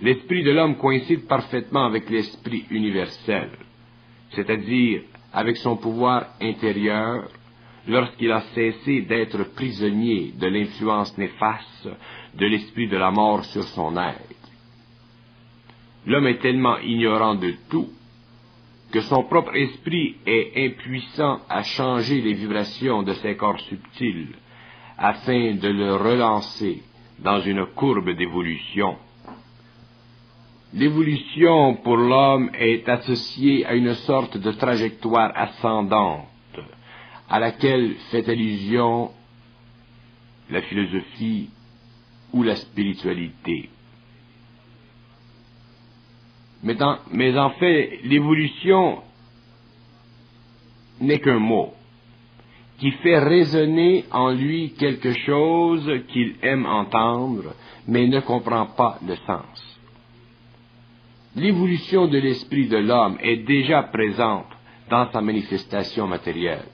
L'esprit 0.00 0.42
de 0.42 0.52
l'homme 0.52 0.76
coïncide 0.76 1.26
parfaitement 1.26 1.86
avec 1.86 2.08
l'esprit 2.08 2.64
universel, 2.70 3.50
c'est-à-dire 4.30 5.02
avec 5.32 5.56
son 5.58 5.76
pouvoir 5.76 6.28
intérieur 6.40 7.28
lorsqu'il 7.88 8.30
a 8.32 8.42
cessé 8.54 9.02
d'être 9.02 9.54
prisonnier 9.54 10.32
de 10.38 10.46
l'influence 10.46 11.16
néfaste 11.16 11.88
de 12.34 12.46
l'esprit 12.46 12.88
de 12.88 12.96
la 12.96 13.10
mort 13.10 13.44
sur 13.44 13.64
son 13.64 13.96
être. 13.96 14.36
L'homme 16.06 16.26
est 16.28 16.38
tellement 16.38 16.78
ignorant 16.78 17.34
de 17.34 17.54
tout 17.70 17.88
que 18.92 19.00
son 19.02 19.24
propre 19.24 19.54
esprit 19.54 20.16
est 20.26 20.66
impuissant 20.66 21.40
à 21.48 21.62
changer 21.62 22.20
les 22.20 22.34
vibrations 22.34 23.02
de 23.02 23.12
ses 23.14 23.36
corps 23.36 23.60
subtils 23.60 24.34
afin 24.98 25.54
de 25.54 25.68
le 25.68 25.94
relancer 25.94 26.82
dans 27.18 27.40
une 27.40 27.66
courbe 27.66 28.10
d'évolution. 28.10 28.96
L'évolution 30.72 31.76
pour 31.76 31.96
l'homme 31.96 32.50
est 32.54 32.88
associée 32.88 33.64
à 33.66 33.74
une 33.74 33.94
sorte 33.94 34.36
de 34.36 34.52
trajectoire 34.52 35.32
ascendante 35.34 36.29
à 37.30 37.38
laquelle 37.38 37.94
fait 38.10 38.28
allusion 38.28 39.12
la 40.50 40.62
philosophie 40.62 41.48
ou 42.32 42.42
la 42.42 42.56
spiritualité. 42.56 43.70
Mais, 46.62 47.38
en 47.38 47.50
fait, 47.50 48.00
l'évolution 48.04 48.98
n'est 51.00 51.20
qu'un 51.20 51.38
mot 51.38 51.72
qui 52.78 52.90
fait 52.92 53.18
résonner 53.18 54.04
en 54.10 54.30
lui 54.30 54.72
quelque 54.72 55.12
chose 55.20 55.90
qu'il 56.08 56.34
aime 56.42 56.66
entendre, 56.66 57.54
mais 57.86 58.06
ne 58.06 58.20
comprend 58.20 58.66
pas 58.66 58.98
le 59.06 59.16
sens. 59.16 59.80
L'évolution 61.36 62.08
de 62.08 62.18
l'esprit 62.18 62.66
de 62.66 62.78
l'homme 62.78 63.18
est 63.22 63.44
déjà 63.46 63.84
présente 63.84 64.46
dans 64.90 65.10
sa 65.12 65.20
manifestation 65.20 66.06
matérielle. 66.06 66.66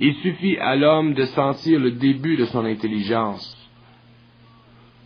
Il 0.00 0.14
suffit 0.16 0.56
à 0.58 0.76
l'homme 0.76 1.14
de 1.14 1.24
sentir 1.24 1.80
le 1.80 1.92
début 1.92 2.36
de 2.36 2.44
son 2.46 2.64
intelligence 2.64 3.54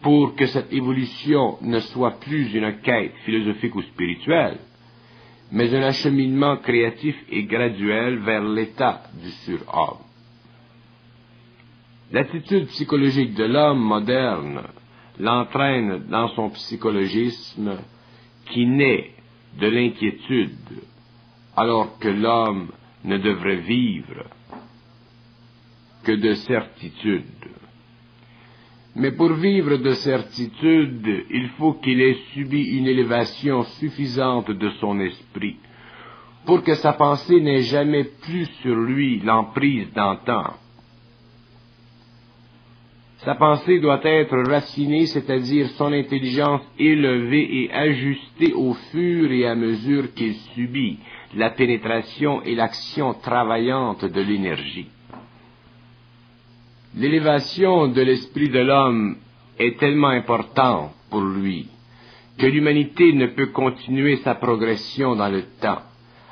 pour 0.03 0.35
que 0.35 0.47
cette 0.47 0.73
évolution 0.73 1.57
ne 1.63 1.79
soit 1.79 2.19
plus 2.21 2.53
une 2.55 2.81
quête 2.81 3.15
philosophique 3.25 3.75
ou 3.75 3.83
spirituelle, 3.83 4.59
mais 5.51 5.75
un 5.75 5.83
acheminement 5.83 6.57
créatif 6.57 7.17
et 7.31 7.45
graduel 7.45 8.19
vers 8.19 8.43
l'état 8.43 9.03
du 9.23 9.31
surhomme. 9.31 9.99
L'attitude 12.11 12.67
psychologique 12.67 13.35
de 13.35 13.45
l'homme 13.45 13.81
moderne 13.81 14.63
l'entraîne 15.19 16.05
dans 16.11 16.29
son 16.29 16.51
psychologisme 16.51 17.79
qui 18.51 18.67
naît 18.67 19.13
de 19.59 19.69
l'inquiétude, 19.69 20.83
alors 21.57 21.99
que 21.99 22.09
l'homme 22.09 22.69
ne 23.05 23.17
devrait 23.19 23.57
vivre 23.57 24.25
que 26.03 26.13
de 26.13 26.35
certitude. 26.35 27.25
Mais 28.95 29.13
pour 29.13 29.33
vivre 29.33 29.77
de 29.79 29.93
certitude, 29.93 31.25
il 31.31 31.49
faut 31.57 31.75
qu'il 31.75 32.01
ait 32.01 32.19
subi 32.33 32.77
une 32.77 32.87
élévation 32.87 33.63
suffisante 33.81 34.51
de 34.51 34.69
son 34.81 35.01
esprit, 35.01 35.57
pour 36.45 36.63
que 36.63 36.75
sa 36.75 36.93
pensée 36.93 37.41
n'ait 37.41 37.63
jamais 37.63 38.05
plus 38.05 38.47
sur 38.61 38.77
lui 38.77 39.21
l'emprise 39.21 39.91
d'antan. 39.95 40.55
Sa 43.25 43.37
pensée 43.37 43.79
doit 43.79 44.01
être 44.03 44.37
racinée, 44.51 45.07
c'est-à-dire 45.07 45.69
son 45.71 45.93
intelligence 45.93 46.63
élevée 46.77 47.63
et 47.63 47.73
ajustée 47.73 48.53
au 48.53 48.75
fur 48.75 49.31
et 49.31 49.47
à 49.47 49.55
mesure 49.55 50.13
qu'il 50.13 50.35
subit 50.55 50.99
la 51.35 51.51
pénétration 51.51 52.43
et 52.43 52.57
l'action 52.57 53.15
travaillante 53.15 54.05
de 54.05 54.21
l'énergie. 54.21 54.89
L'élévation 56.95 57.89
de 57.89 58.03
l'esprit 58.03 58.51
de 58.51 58.59
l'homme 58.59 59.17
est 59.59 59.79
tellement 59.79 60.09
importante 60.09 60.93
pour 61.11 61.23
lui 61.23 61.69
que 62.39 62.47
l'humanité 62.47 63.13
ne 63.13 63.27
peut 63.27 63.49
continuer 63.49 64.17
sa 64.17 64.35
progression 64.35 65.17
dans 65.17 65.29
le 65.29 65.43
temps, 65.61 65.83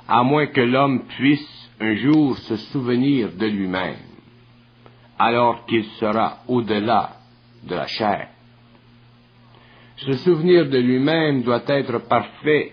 à 0.09 0.23
moins 0.23 0.47
que 0.47 0.61
l'homme 0.61 1.05
puisse 1.17 1.71
un 1.81 1.95
jour 1.95 2.37
se 2.37 2.57
souvenir 2.57 3.33
de 3.33 3.47
lui-même, 3.47 3.97
alors 5.19 5.65
qu'il 5.67 5.85
sera 5.99 6.39
au-delà 6.49 7.17
de 7.63 7.75
la 7.75 7.87
chair. 7.87 8.29
Ce 9.97 10.13
souvenir 10.13 10.69
de 10.69 10.79
lui-même 10.79 11.43
doit 11.43 11.63
être 11.69 11.99
parfait 12.09 12.73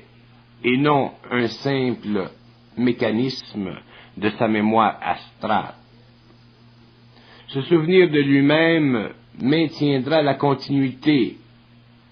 et 0.64 0.78
non 0.78 1.12
un 1.30 1.48
simple 1.48 2.32
mécanisme 2.78 3.76
de 4.16 4.30
sa 4.32 4.48
mémoire 4.48 4.98
astrale. 5.02 5.76
Ce 7.48 7.62
souvenir 7.62 8.10
de 8.10 8.20
lui-même 8.20 9.10
maintiendra 9.42 10.22
la 10.22 10.34
continuité 10.34 11.38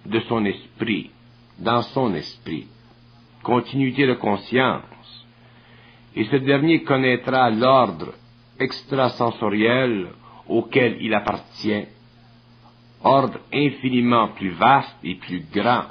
de 0.06 0.20
son 0.22 0.46
esprit, 0.46 1.12
dans 1.60 1.82
son 1.82 2.14
esprit, 2.16 2.68
continuité 3.44 4.08
de 4.08 4.14
conscience, 4.14 5.26
et 6.16 6.24
ce 6.26 6.38
dernier 6.38 6.84
connaîtra 6.84 7.50
l'ordre 7.50 8.14
extrasensoriel 8.58 10.08
auquel 10.48 11.00
il 11.02 11.14
appartient, 11.14 11.84
ordre 13.04 13.40
infiniment 13.54 14.30
plus 14.30 14.52
vaste 14.52 14.96
et 15.04 15.16
plus 15.16 15.44
grand 15.54 15.84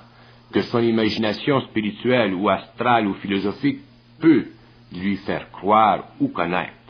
que 0.53 0.63
son 0.63 0.81
imagination 0.81 1.61
spirituelle 1.61 2.33
ou 2.33 2.49
astrale 2.49 3.09
ou 3.09 3.15
philosophique 3.15 3.81
peut 4.21 4.47
lui 4.91 5.17
faire 5.19 5.51
croire 5.51 6.05
ou 6.19 6.29
connaître. 6.29 6.84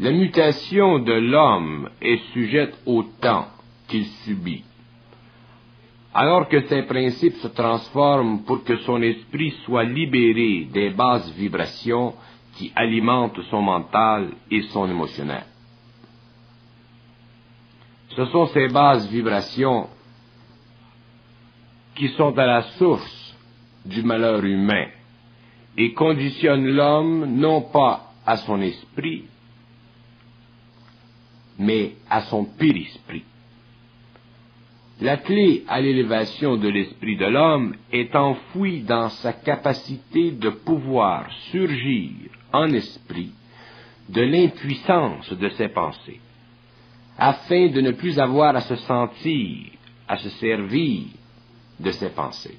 La 0.00 0.12
mutation 0.12 1.00
de 1.00 1.12
l'homme 1.12 1.90
est 2.00 2.18
sujette 2.32 2.78
au 2.86 3.02
temps 3.02 3.46
qu'il 3.88 4.06
subit. 4.24 4.62
Alors 6.14 6.48
que 6.48 6.60
ses 6.68 6.82
principes 6.82 7.36
se 7.36 7.48
transforment 7.48 8.44
pour 8.44 8.62
que 8.62 8.76
son 8.78 9.02
esprit 9.02 9.50
soit 9.64 9.84
libéré 9.84 10.68
des 10.72 10.90
basses 10.90 11.30
vibrations 11.32 12.14
qui 12.54 12.72
alimentent 12.76 13.40
son 13.50 13.60
mental 13.60 14.30
et 14.50 14.62
son 14.62 14.88
émotionnel. 14.88 15.44
Ce 18.16 18.24
sont 18.26 18.46
ces 18.46 18.68
basses 18.68 19.08
vibrations 19.08 19.88
qui 21.96 22.08
sont 22.10 22.36
à 22.38 22.46
la 22.46 22.62
source 22.78 23.36
du 23.84 24.02
malheur 24.02 24.44
humain 24.44 24.86
et 25.76 25.92
conditionnent 25.92 26.66
l'homme 26.66 27.26
non 27.26 27.62
pas 27.62 28.12
à 28.24 28.36
son 28.38 28.60
esprit, 28.60 29.24
mais 31.58 31.92
à 32.08 32.22
son 32.22 32.46
esprit. 32.60 33.24
La 35.00 35.16
clé 35.16 35.64
à 35.68 35.80
l'élévation 35.80 36.56
de 36.56 36.68
l'esprit 36.68 37.16
de 37.16 37.26
l'homme 37.26 37.76
est 37.92 38.14
enfouie 38.16 38.82
dans 38.82 39.08
sa 39.10 39.32
capacité 39.32 40.32
de 40.32 40.50
pouvoir 40.50 41.30
surgir 41.52 42.10
en 42.52 42.66
esprit 42.72 43.30
de 44.08 44.22
l'impuissance 44.22 45.32
de 45.32 45.48
ses 45.50 45.68
pensées, 45.68 46.20
afin 47.16 47.68
de 47.68 47.80
ne 47.80 47.92
plus 47.92 48.18
avoir 48.18 48.56
à 48.56 48.60
se 48.62 48.74
sentir, 48.76 49.66
à 50.08 50.16
se 50.16 50.30
servir 50.30 51.04
de 51.78 51.90
ses 51.92 52.10
pensées, 52.10 52.58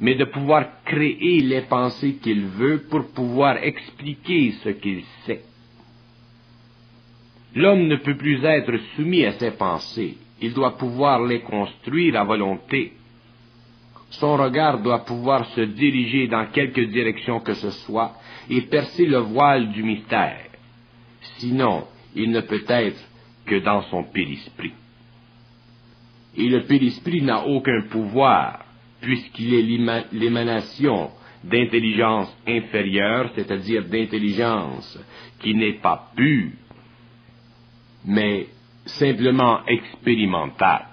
mais 0.00 0.14
de 0.14 0.24
pouvoir 0.24 0.82
créer 0.84 1.40
les 1.40 1.62
pensées 1.62 2.14
qu'il 2.14 2.46
veut 2.46 2.84
pour 2.88 3.08
pouvoir 3.08 3.56
expliquer 3.62 4.52
ce 4.62 4.70
qu'il 4.70 5.02
sait 5.26 5.42
L'homme 7.58 7.88
ne 7.88 7.96
peut 7.96 8.16
plus 8.16 8.44
être 8.44 8.76
soumis 8.94 9.24
à 9.24 9.32
ses 9.32 9.50
pensées, 9.50 10.16
il 10.40 10.54
doit 10.54 10.76
pouvoir 10.76 11.24
les 11.24 11.40
construire 11.40 12.14
à 12.14 12.22
volonté. 12.22 12.92
Son 14.10 14.36
regard 14.36 14.80
doit 14.80 15.04
pouvoir 15.04 15.44
se 15.56 15.62
diriger 15.62 16.28
dans 16.28 16.46
quelque 16.52 16.82
direction 16.82 17.40
que 17.40 17.54
ce 17.54 17.70
soit 17.70 18.12
et 18.48 18.60
percer 18.60 19.06
le 19.06 19.18
voile 19.18 19.72
du 19.72 19.82
mystère. 19.82 20.46
Sinon, 21.38 21.88
il 22.14 22.30
ne 22.30 22.42
peut 22.42 22.62
être 22.68 23.02
que 23.44 23.56
dans 23.56 23.82
son 23.90 24.04
périsprit. 24.04 24.74
Et 26.36 26.48
le 26.48 26.62
périsprit 26.62 27.22
n'a 27.22 27.44
aucun 27.44 27.82
pouvoir, 27.90 28.66
puisqu'il 29.00 29.54
est 29.54 30.04
l'émanation 30.12 31.10
d'intelligence 31.42 32.32
inférieure, 32.46 33.32
c'est-à-dire 33.34 33.84
d'intelligence 33.84 34.96
qui 35.40 35.56
n'est 35.56 35.80
pas 35.80 36.12
pure, 36.14 36.52
mais 38.04 38.48
simplement 38.86 39.64
expérimentale. 39.66 40.86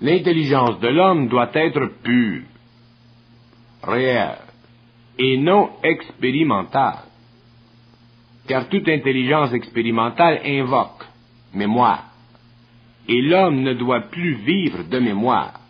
L'intelligence 0.00 0.78
de 0.80 0.88
l'homme 0.88 1.28
doit 1.28 1.50
être 1.54 1.90
pure, 2.02 2.42
réelle, 3.82 4.38
et 5.18 5.38
non 5.38 5.70
expérimentale, 5.82 7.04
car 8.46 8.68
toute 8.68 8.88
intelligence 8.88 9.52
expérimentale 9.52 10.40
invoque 10.44 11.04
mémoire, 11.54 12.04
et 13.08 13.22
l'homme 13.22 13.62
ne 13.62 13.74
doit 13.74 14.08
plus 14.10 14.34
vivre 14.34 14.84
de 14.84 14.98
mémoire, 14.98 15.60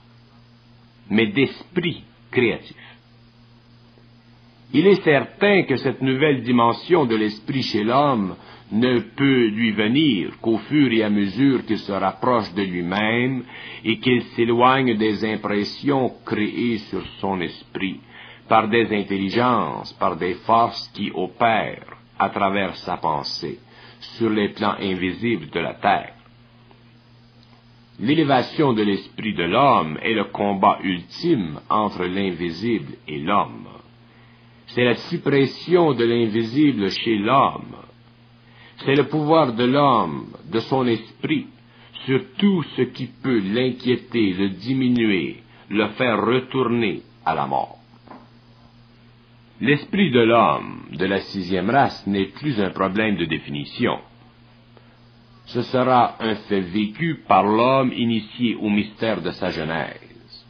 mais 1.08 1.28
d'esprit 1.28 2.02
créatif. 2.30 2.76
Il 4.72 4.86
est 4.86 5.02
certain 5.02 5.62
que 5.62 5.76
cette 5.76 6.02
nouvelle 6.02 6.42
dimension 6.42 7.06
de 7.06 7.14
l'esprit 7.14 7.62
chez 7.62 7.84
l'homme 7.84 8.34
ne 8.72 8.98
peut 8.98 9.46
lui 9.46 9.72
venir 9.72 10.38
qu'au 10.40 10.58
fur 10.58 10.92
et 10.92 11.02
à 11.02 11.10
mesure 11.10 11.64
qu'il 11.64 11.78
se 11.78 11.92
rapproche 11.92 12.52
de 12.54 12.62
lui-même 12.62 13.44
et 13.84 13.98
qu'il 13.98 14.22
s'éloigne 14.34 14.96
des 14.96 15.24
impressions 15.24 16.12
créées 16.24 16.78
sur 16.78 17.06
son 17.20 17.40
esprit 17.40 18.00
par 18.48 18.68
des 18.68 18.86
intelligences, 18.96 19.92
par 19.94 20.16
des 20.16 20.34
forces 20.34 20.88
qui 20.94 21.10
opèrent 21.14 21.96
à 22.18 22.28
travers 22.30 22.76
sa 22.76 22.96
pensée 22.96 23.58
sur 24.16 24.30
les 24.30 24.48
plans 24.50 24.76
invisibles 24.80 25.50
de 25.50 25.60
la 25.60 25.74
terre. 25.74 26.12
L'élévation 27.98 28.74
de 28.74 28.82
l'esprit 28.82 29.34
de 29.34 29.44
l'homme 29.44 29.98
est 30.02 30.12
le 30.12 30.24
combat 30.24 30.78
ultime 30.82 31.60
entre 31.70 32.04
l'invisible 32.04 32.94
et 33.08 33.18
l'homme. 33.18 33.68
C'est 34.66 34.84
la 34.84 34.96
suppression 34.96 35.94
de 35.94 36.04
l'invisible 36.04 36.90
chez 36.90 37.16
l'homme. 37.16 37.76
C'est 38.84 38.94
le 38.94 39.08
pouvoir 39.08 39.54
de 39.54 39.64
l'homme, 39.64 40.26
de 40.52 40.60
son 40.60 40.86
esprit, 40.86 41.46
sur 42.04 42.20
tout 42.38 42.62
ce 42.76 42.82
qui 42.82 43.06
peut 43.06 43.40
l'inquiéter, 43.40 44.32
le 44.34 44.50
diminuer, 44.50 45.42
le 45.70 45.88
faire 45.90 46.24
retourner 46.24 47.02
à 47.24 47.34
la 47.34 47.46
mort. 47.46 47.78
L'esprit 49.60 50.10
de 50.10 50.20
l'homme 50.20 50.82
de 50.92 51.06
la 51.06 51.20
sixième 51.20 51.70
race 51.70 52.06
n'est 52.06 52.26
plus 52.26 52.60
un 52.60 52.70
problème 52.70 53.16
de 53.16 53.24
définition. 53.24 53.98
Ce 55.46 55.62
sera 55.62 56.16
un 56.20 56.34
fait 56.34 56.60
vécu 56.60 57.22
par 57.26 57.44
l'homme 57.44 57.92
initié 57.92 58.56
au 58.56 58.68
mystère 58.68 59.22
de 59.22 59.30
sa 59.30 59.50
genèse. 59.50 60.44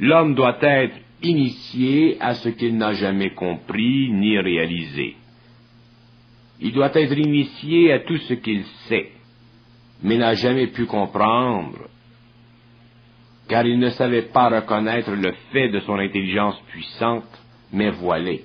L'homme 0.00 0.34
doit 0.34 0.58
être 0.62 0.96
initié 1.22 2.16
à 2.20 2.34
ce 2.34 2.48
qu'il 2.48 2.76
n'a 2.76 2.94
jamais 2.94 3.30
compris 3.30 4.10
ni 4.10 4.38
réalisé. 4.38 5.16
Il 6.64 6.72
doit 6.72 6.94
être 6.94 7.18
initié 7.18 7.92
à 7.92 8.00
tout 8.00 8.16
ce 8.16 8.32
qu'il 8.32 8.64
sait, 8.88 9.10
mais 10.02 10.16
n'a 10.16 10.34
jamais 10.34 10.68
pu 10.68 10.86
comprendre, 10.86 11.90
car 13.46 13.66
il 13.66 13.78
ne 13.78 13.90
savait 13.90 14.30
pas 14.32 14.48
reconnaître 14.48 15.10
le 15.10 15.32
fait 15.52 15.68
de 15.68 15.80
son 15.80 15.98
intelligence 15.98 16.58
puissante, 16.68 17.28
mais 17.70 17.90
voilée. 17.90 18.44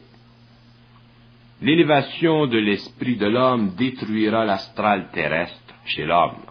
L'élévation 1.61 2.45
de 2.47 2.57
l'esprit 2.57 3.15
de 3.15 3.27
l'homme 3.27 3.73
détruira 3.77 4.43
l'astral 4.43 5.09
terrestre 5.13 5.75
chez 5.85 6.03
l'homme. 6.03 6.43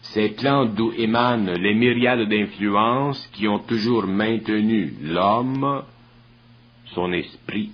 Ces 0.00 0.30
plans 0.30 0.64
d'où 0.64 0.92
émanent 0.96 1.52
les 1.52 1.74
myriades 1.74 2.26
d'influences 2.30 3.26
qui 3.34 3.46
ont 3.46 3.58
toujours 3.58 4.06
maintenu 4.06 4.94
l'homme, 5.02 5.82
son 6.94 7.12
esprit, 7.12 7.72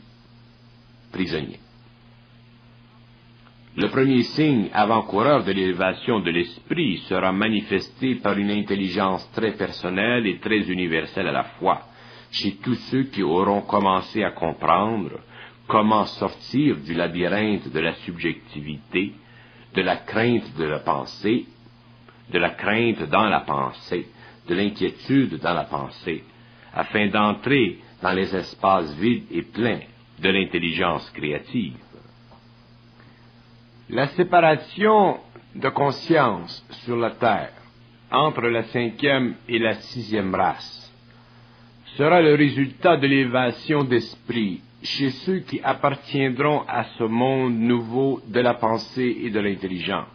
Le 3.75 3.89
premier 3.89 4.23
signe 4.23 4.69
avant-coureur 4.73 5.45
de 5.45 5.53
l'élévation 5.53 6.21
de 6.21 6.31
l'esprit 6.31 6.99
sera 7.09 7.33
manifesté 7.33 8.17
par 8.17 8.37
une 8.39 8.51
intelligence 8.51 9.31
très 9.33 9.53
personnelle 9.53 10.27
et 10.27 10.39
très 10.39 10.71
universelle 10.71 11.29
à 11.29 11.33
la 11.33 11.45
fois 11.45 11.83
chez 12.31 12.57
tous 12.63 12.77
ceux 12.91 13.05
qui 13.05 13.23
auront 13.23 13.63
commencé 13.63 14.25
à 14.25 14.31
comprendre 14.31 15.21
comment 15.69 16.07
sortir 16.07 16.77
du 16.79 16.95
labyrinthe 16.95 17.71
de 17.71 17.81
la 17.81 17.95
subjectivité, 17.95 19.13
de 19.75 19.83
la 19.83 19.97
crainte 19.97 20.57
de 20.57 20.65
la 20.65 20.81
pensée, 20.81 21.47
de 22.31 22.39
la 22.39 22.51
crainte 22.51 23.03
dans 23.11 23.29
la 23.29 23.41
pensée, 23.41 24.07
de 24.49 24.55
l'inquiétude 24.55 25.39
dans 25.41 25.55
la 25.55 25.65
pensée, 25.65 26.25
afin 26.75 27.09
d'entrer 27.09 27.79
dans 28.03 28.13
les 28.13 28.35
espaces 28.35 28.95
vides 28.95 29.27
et 29.31 29.43
pleins 29.43 29.81
de 30.23 30.29
l'intelligence 30.31 31.11
créative. 31.11 31.77
La 33.91 34.07
séparation 34.09 35.19
de 35.55 35.69
conscience 35.69 36.65
sur 36.85 36.97
la 36.97 37.11
Terre 37.11 37.53
entre 38.11 38.43
la 38.43 38.63
cinquième 38.65 39.35
et 39.49 39.59
la 39.59 39.75
sixième 39.75 40.35
race 40.35 40.93
sera 41.97 42.23
le 42.23 42.35
résultat 42.35 42.97
de 42.97 43.07
l'élévation 43.07 43.85
d'esprit 43.85 44.63
chez 44.83 45.11
ceux 45.11 45.41
qui 45.41 45.61
appartiendront 45.63 46.63
à 46.67 46.85
ce 46.99 47.05
monde 47.05 47.55
nouveau 47.55 48.21
de 48.27 48.41
la 48.41 48.55
pensée 48.55 49.19
et 49.25 49.31
de 49.31 49.41
l'intelligence. 49.41 50.09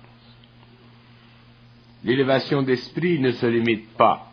L'élévation 2.03 2.61
d'esprit 2.61 3.19
ne 3.19 3.31
se 3.31 3.45
limite 3.45 3.93
pas. 3.97 4.31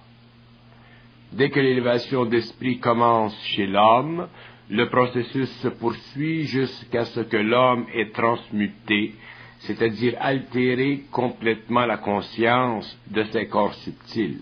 Dès 1.32 1.50
que 1.50 1.60
l'élévation 1.60 2.24
d'esprit 2.26 2.78
commence 2.78 3.36
chez 3.42 3.66
l'homme, 3.66 4.28
le 4.70 4.88
processus 4.88 5.50
se 5.60 5.68
poursuit 5.68 6.44
jusqu'à 6.44 7.04
ce 7.04 7.20
que 7.20 7.36
l'homme 7.36 7.86
ait 7.94 8.10
transmuté, 8.10 9.14
c'est-à-dire 9.60 10.14
altéré 10.20 11.04
complètement 11.10 11.86
la 11.86 11.98
conscience 11.98 12.98
de 13.10 13.24
ses 13.24 13.46
corps 13.46 13.74
subtils 13.74 14.40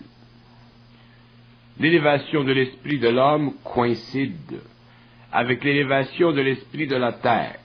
l'élévation 1.79 2.45
de 2.45 2.53
l'esprit 2.53 2.99
de 2.99 3.09
l'homme 3.09 3.55
coïncide 3.65 4.61
avec 5.33 5.65
l'élévation 5.65 6.33
de 6.33 6.41
l'esprit 6.41 6.87
de 6.87 6.97
la 6.97 7.13
terre. 7.13 7.57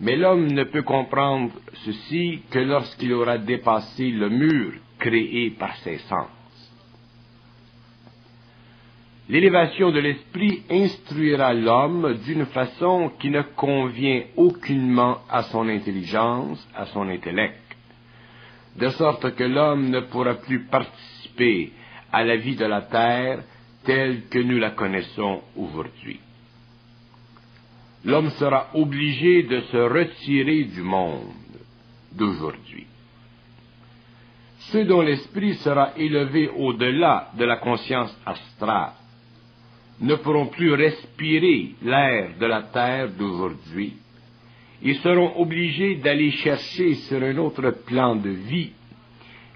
Mais 0.00 0.16
l'homme 0.16 0.46
ne 0.46 0.64
peut 0.64 0.82
comprendre 0.82 1.52
ceci 1.84 2.42
que 2.50 2.58
lorsqu'il 2.58 3.12
aura 3.12 3.38
dépassé 3.38 4.10
le 4.10 4.28
mur 4.28 4.72
créé 4.98 5.50
par 5.50 5.76
ses 5.78 5.98
sens. 5.98 6.28
L'élévation 9.28 9.92
de 9.92 10.00
l'esprit 10.00 10.62
instruira 10.68 11.54
l'homme 11.54 12.18
d'une 12.24 12.46
façon 12.46 13.12
qui 13.20 13.30
ne 13.30 13.42
convient 13.42 14.24
aucunement 14.36 15.18
à 15.30 15.44
son 15.44 15.68
intelligence, 15.68 16.66
à 16.74 16.86
son 16.86 17.08
intellect, 17.08 17.60
de 18.76 18.88
sorte 18.88 19.34
que 19.34 19.44
l'homme 19.44 19.90
ne 19.90 20.00
pourra 20.00 20.34
plus 20.34 20.64
participer 20.64 21.72
à 22.10 22.24
la 22.24 22.36
vie 22.36 22.56
de 22.56 22.64
la 22.64 22.82
terre 22.82 23.44
telle 23.84 24.28
que 24.28 24.38
nous 24.38 24.58
la 24.58 24.70
connaissons 24.70 25.40
aujourd'hui. 25.56 26.20
L'homme 28.04 28.30
sera 28.30 28.70
obligé 28.74 29.44
de 29.44 29.60
se 29.60 29.76
retirer 29.76 30.64
du 30.64 30.82
monde 30.82 31.30
d'aujourd'hui. 32.10 32.86
Ceux 34.72 34.84
dont 34.84 35.00
l'esprit 35.00 35.54
sera 35.54 35.92
élevé 35.96 36.48
au-delà 36.48 37.30
de 37.38 37.44
la 37.44 37.56
conscience 37.58 38.16
astrale 38.26 38.94
ne 40.00 40.14
pourront 40.16 40.46
plus 40.46 40.72
respirer 40.74 41.74
l'air 41.82 42.30
de 42.38 42.46
la 42.46 42.62
terre 42.62 43.10
d'aujourd'hui. 43.10 43.94
Ils 44.82 44.96
seront 44.96 45.40
obligés 45.40 45.96
d'aller 45.96 46.32
chercher 46.32 46.94
sur 46.94 47.22
un 47.22 47.36
autre 47.38 47.70
plan 47.86 48.16
de 48.16 48.30
vie 48.30 48.72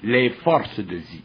les 0.03 0.31
forces 0.31 0.79
de 0.79 0.97
vie. 0.97 1.25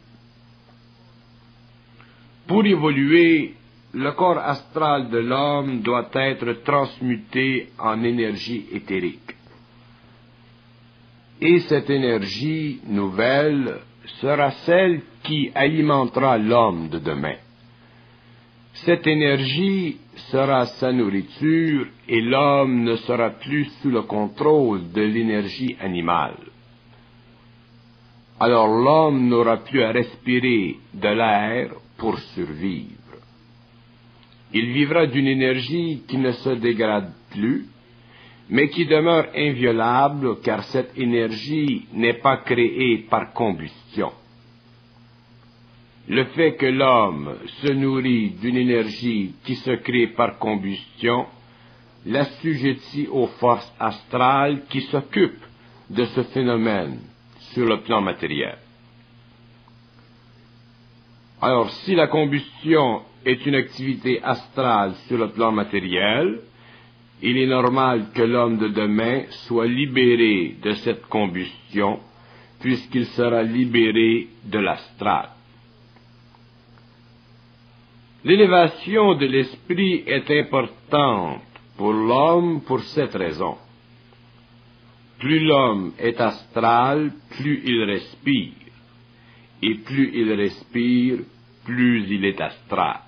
Pour 2.47 2.65
évoluer, 2.65 3.53
le 3.93 4.11
corps 4.11 4.39
astral 4.39 5.09
de 5.09 5.19
l'homme 5.19 5.81
doit 5.81 6.09
être 6.13 6.63
transmuté 6.63 7.69
en 7.77 8.03
énergie 8.03 8.65
éthérique. 8.71 9.35
Et 11.39 11.59
cette 11.61 11.89
énergie 11.89 12.79
nouvelle 12.87 13.79
sera 14.19 14.51
celle 14.65 15.01
qui 15.23 15.51
alimentera 15.53 16.37
l'homme 16.37 16.89
de 16.89 16.99
demain. 16.99 17.37
Cette 18.73 19.05
énergie 19.05 19.97
sera 20.31 20.65
sa 20.65 20.91
nourriture 20.91 21.87
et 22.07 22.21
l'homme 22.21 22.83
ne 22.83 22.95
sera 22.95 23.29
plus 23.31 23.65
sous 23.81 23.89
le 23.89 24.03
contrôle 24.03 24.91
de 24.91 25.01
l'énergie 25.01 25.75
animale. 25.79 26.37
Alors 28.39 28.67
l'homme 28.67 29.27
n'aura 29.27 29.57
plus 29.57 29.83
à 29.83 29.91
respirer 29.91 30.77
de 30.93 31.07
l'air 31.09 31.71
pour 31.97 32.17
survivre. 32.17 32.89
Il 34.53 34.71
vivra 34.71 35.05
d'une 35.05 35.27
énergie 35.27 36.01
qui 36.07 36.17
ne 36.17 36.31
se 36.31 36.49
dégrade 36.49 37.13
plus, 37.29 37.65
mais 38.49 38.67
qui 38.69 38.85
demeure 38.85 39.27
inviolable 39.35 40.41
car 40.41 40.63
cette 40.63 40.97
énergie 40.97 41.87
n'est 41.93 42.19
pas 42.19 42.37
créée 42.37 43.05
par 43.09 43.31
combustion. 43.33 44.11
Le 46.11 46.25
fait 46.25 46.57
que 46.57 46.65
l'homme 46.65 47.37
se 47.61 47.71
nourrit 47.71 48.31
d'une 48.31 48.57
énergie 48.57 49.33
qui 49.45 49.55
se 49.55 49.71
crée 49.71 50.07
par 50.07 50.39
combustion 50.39 51.25
l'assujettit 52.05 53.07
aux 53.09 53.27
forces 53.27 53.73
astrales 53.79 54.63
qui 54.69 54.81
s'occupent 54.81 55.45
de 55.89 56.03
ce 56.03 56.23
phénomène 56.23 56.99
sur 57.53 57.65
le 57.65 57.79
plan 57.79 58.01
matériel. 58.01 58.57
Alors, 61.41 61.71
si 61.85 61.95
la 61.95 62.07
combustion 62.07 63.03
est 63.23 63.45
une 63.45 63.55
activité 63.55 64.21
astrale 64.21 64.95
sur 65.07 65.17
le 65.17 65.29
plan 65.29 65.53
matériel, 65.53 66.41
il 67.21 67.37
est 67.37 67.47
normal 67.47 68.07
que 68.13 68.21
l'homme 68.21 68.57
de 68.57 68.67
demain 68.67 69.23
soit 69.47 69.67
libéré 69.67 70.57
de 70.61 70.73
cette 70.73 71.05
combustion, 71.05 72.01
puisqu'il 72.59 73.05
sera 73.05 73.43
libéré 73.43 74.27
de 74.43 74.59
l'astral. 74.59 75.29
L'élévation 78.23 79.15
de 79.15 79.25
l'esprit 79.25 80.03
est 80.05 80.29
importante 80.29 81.41
pour 81.75 81.91
l'homme 81.91 82.61
pour 82.61 82.79
cette 82.81 83.15
raison. 83.15 83.57
Plus 85.17 85.39
l'homme 85.39 85.93
est 85.97 86.19
astral, 86.21 87.11
plus 87.31 87.61
il 87.65 87.83
respire, 87.83 88.53
et 89.61 89.75
plus 89.75 90.11
il 90.13 90.33
respire, 90.33 91.19
plus 91.65 92.05
il 92.09 92.25
est 92.25 92.39
astral. 92.39 92.99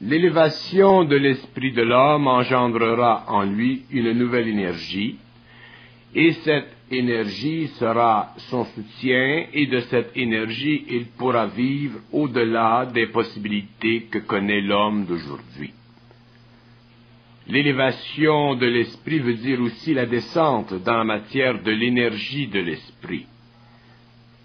L'élévation 0.00 1.04
de 1.04 1.16
l'esprit 1.16 1.72
de 1.72 1.82
l'homme 1.82 2.26
engendrera 2.26 3.24
en 3.28 3.42
lui 3.42 3.84
une 3.90 4.12
nouvelle 4.12 4.48
énergie, 4.48 5.16
et 6.14 6.32
cette 6.32 6.73
énergie 6.90 7.68
sera 7.78 8.34
son 8.50 8.64
soutien, 8.64 9.46
et 9.52 9.66
de 9.66 9.80
cette 9.80 10.16
énergie 10.16 10.84
il 10.88 11.06
pourra 11.06 11.46
vivre 11.46 12.00
au-delà 12.12 12.86
des 12.86 13.06
possibilités 13.06 14.02
que 14.10 14.18
connaît 14.18 14.60
l'homme 14.60 15.04
d'aujourd'hui. 15.06 15.72
L'élévation 17.46 18.54
de 18.54 18.66
l'esprit 18.66 19.18
veut 19.18 19.34
dire 19.34 19.60
aussi 19.60 19.92
la 19.92 20.06
descente 20.06 20.72
dans 20.82 20.96
la 20.96 21.04
matière 21.04 21.62
de 21.62 21.70
l'énergie 21.70 22.46
de 22.46 22.60
l'esprit. 22.60 23.26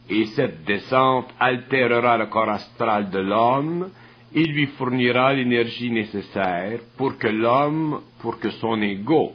Et 0.10 0.26
cette 0.26 0.66
descente 0.66 1.30
altérera 1.40 2.18
le 2.18 2.26
corps 2.26 2.50
astral 2.50 3.10
de 3.10 3.20
l'homme 3.20 3.90
et 4.34 4.44
lui 4.44 4.66
fournira 4.66 5.34
l'énergie 5.34 5.92
nécessaire 5.92 6.80
pour 6.98 7.18
que 7.18 7.28
l'homme, 7.28 8.02
pour 8.20 8.40
que 8.40 8.50
son 8.50 8.82
ego 8.82 9.34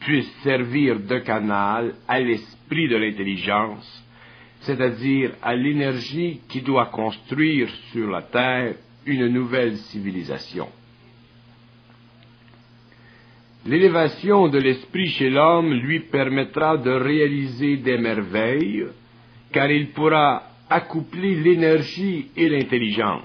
puisse 0.00 0.30
servir 0.42 1.00
de 1.00 1.18
canal 1.18 1.94
à 2.06 2.20
l'esprit 2.20 2.88
de 2.88 2.96
l'intelligence, 2.96 4.04
c'est-à-dire 4.60 5.32
à, 5.42 5.54
l'énergie 5.54 6.40
qui 6.48 6.60
doit 6.60 6.86
construire 6.86 7.68
sur 7.92 8.10
la 8.10 8.22
terre 8.22 8.74
une 9.04 9.28
nouvelle 9.28 9.76
civilisation. 9.76 10.68
L'élévation 13.66 14.48
de 14.48 14.58
l'esprit 14.58 15.08
chez 15.08 15.30
l'homme 15.30 15.72
lui 15.72 16.00
permettra 16.00 16.76
de 16.76 16.90
réaliser 16.90 17.78
des 17.78 17.98
merveilles, 17.98 18.86
car 19.52 19.70
il 19.70 19.88
pourra 19.88 20.42
accoupler 20.70 21.34
l'énergie 21.34 22.28
et 22.36 22.48
l'intelligence. 22.48 23.24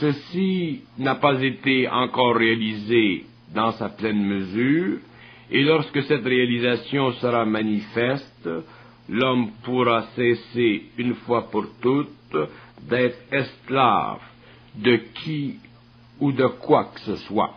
Ceci 0.00 0.82
n'a 0.98 1.14
pas 1.14 1.40
été 1.42 1.88
encore 1.88 2.36
réalisé 2.36 3.24
dans 3.54 3.72
sa 3.72 3.88
pleine 3.88 4.22
mesure, 4.22 4.98
et 5.50 5.62
lorsque 5.62 6.02
cette 6.04 6.24
réalisation 6.24 7.12
sera 7.12 7.44
manifeste, 7.44 8.48
l'homme 9.08 9.50
pourra 9.62 10.08
cesser 10.16 10.86
une 10.98 11.14
fois 11.14 11.48
pour 11.50 11.66
toutes 11.80 12.36
d'être 12.82 13.18
esclave 13.32 14.20
de 14.74 14.96
qui 14.96 15.58
ou 16.18 16.32
de 16.32 16.46
quoi 16.46 16.90
que 16.92 17.00
ce 17.00 17.16
soit 17.16 17.54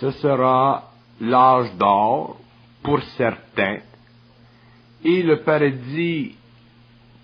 ce 0.00 0.10
sera 0.10 0.90
l'âge 1.20 1.74
d'or 1.76 2.38
pour 2.82 3.02
certains 3.16 3.78
et 5.04 5.22
le 5.22 5.40
paradis 5.40 6.34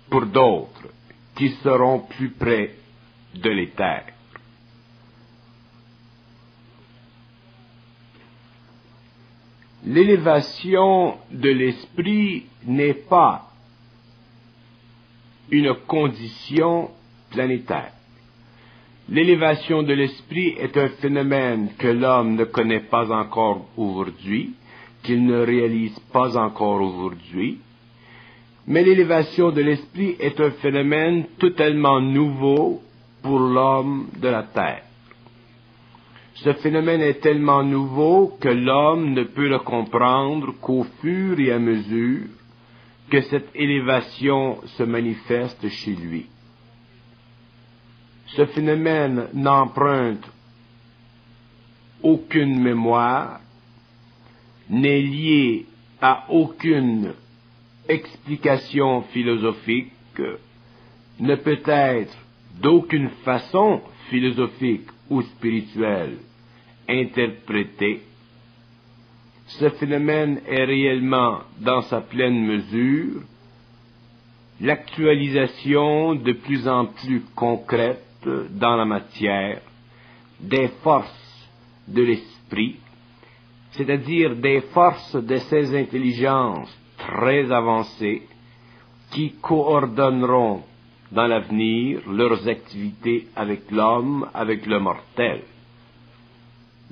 pour 0.09 0.25
d'autres 0.25 0.89
qui 1.35 1.49
seront 1.63 1.99
plus 1.99 2.29
près 2.31 2.75
de 3.35 3.49
l'éther. 3.49 4.12
L'élévation 9.85 11.15
de 11.31 11.49
l'esprit 11.49 12.45
n'est 12.65 12.93
pas 12.93 13.49
une 15.51 15.73
condition 15.87 16.89
planétaire. 17.29 17.91
L'élévation 19.09 19.83
de 19.83 19.93
l'esprit 19.93 20.55
est 20.59 20.77
un 20.77 20.87
phénomène 20.87 21.69
que 21.77 21.87
l'homme 21.87 22.35
ne 22.35 22.45
connaît 22.45 22.79
pas 22.79 23.11
encore 23.11 23.65
aujourd'hui, 23.75 24.53
qu'il 25.03 25.25
ne 25.25 25.39
réalise 25.39 25.99
pas 26.13 26.37
encore 26.37 26.81
aujourd'hui, 26.81 27.59
mais 28.65 28.83
l'élévation 28.83 29.51
de 29.51 29.61
l'esprit 29.61 30.15
est 30.19 30.39
un 30.39 30.51
phénomène 30.51 31.25
totalement 31.37 31.99
nouveau 31.99 32.81
pour 33.21 33.39
l'homme 33.39 34.07
de 34.17 34.29
la 34.29 34.43
terre. 34.43 34.83
Ce 36.43 36.51
phénomène 36.55 36.99
est 36.99 37.21
tellement 37.21 37.63
nouveau 37.63 38.37
que 38.41 38.49
l'homme 38.49 39.13
ne 39.13 39.23
peut 39.23 39.47
le 39.47 39.59
comprendre 39.59 40.53
qu'au 40.59 40.83
fur 40.99 41.39
et 41.39 41.53
à 41.53 41.59
mesure 41.59 42.27
que 43.09 43.21
cette 43.21 43.49
élévation 43.55 44.59
se 44.65 44.83
manifeste 44.83 45.69
chez 45.69 45.95
lui. 45.95 46.25
Ce 48.35 48.45
phénomène 48.47 49.29
n'emprunte 49.33 50.29
aucune 52.01 52.59
mémoire, 52.59 53.39
n'est 54.69 55.01
lié 55.01 55.65
à 56.01 56.25
aucune 56.29 57.13
explication 57.87 59.03
philosophique, 59.03 59.93
ne 61.21 61.35
peut 61.35 61.61
être 61.65 62.17
d'aucune 62.61 63.11
façon 63.23 63.81
philosophique 64.09 64.89
ou 65.09 65.21
spirituelle 65.21 66.17
interprété. 66.93 68.01
Ce 69.47 69.69
phénomène 69.69 70.41
est 70.47 70.63
réellement, 70.63 71.39
dans 71.59 71.81
sa 71.81 72.01
pleine 72.01 72.45
mesure, 72.45 73.21
l'actualisation 74.61 76.15
de 76.15 76.33
plus 76.33 76.67
en 76.67 76.85
plus 76.85 77.23
concrète 77.35 78.03
dans 78.25 78.75
la 78.75 78.85
matière 78.85 79.61
des 80.39 80.69
forces 80.81 81.49
de 81.87 82.01
l'esprit, 82.03 82.77
c'est-à-dire 83.71 84.35
des 84.35 84.61
forces 84.73 85.15
de 85.15 85.37
ces 85.37 85.75
intelligences 85.75 86.73
très 86.97 87.51
avancées 87.51 88.23
qui 89.11 89.33
coordonneront 89.41 90.63
dans 91.11 91.27
l'avenir 91.27 92.01
leurs 92.09 92.47
activités 92.47 93.27
avec 93.35 93.69
l'homme, 93.71 94.27
avec 94.33 94.65
le 94.65 94.79
mortel. 94.79 95.41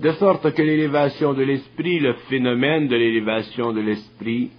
De 0.01 0.13
sorte 0.13 0.51
que 0.55 0.63
l'élévation 0.63 1.33
de 1.33 1.43
l'esprit, 1.43 1.99
le 1.99 2.13
phénomène 2.27 2.87
de 2.87 2.95
l'élévation 2.95 3.71
de 3.71 3.81
l'esprit, 3.81 4.49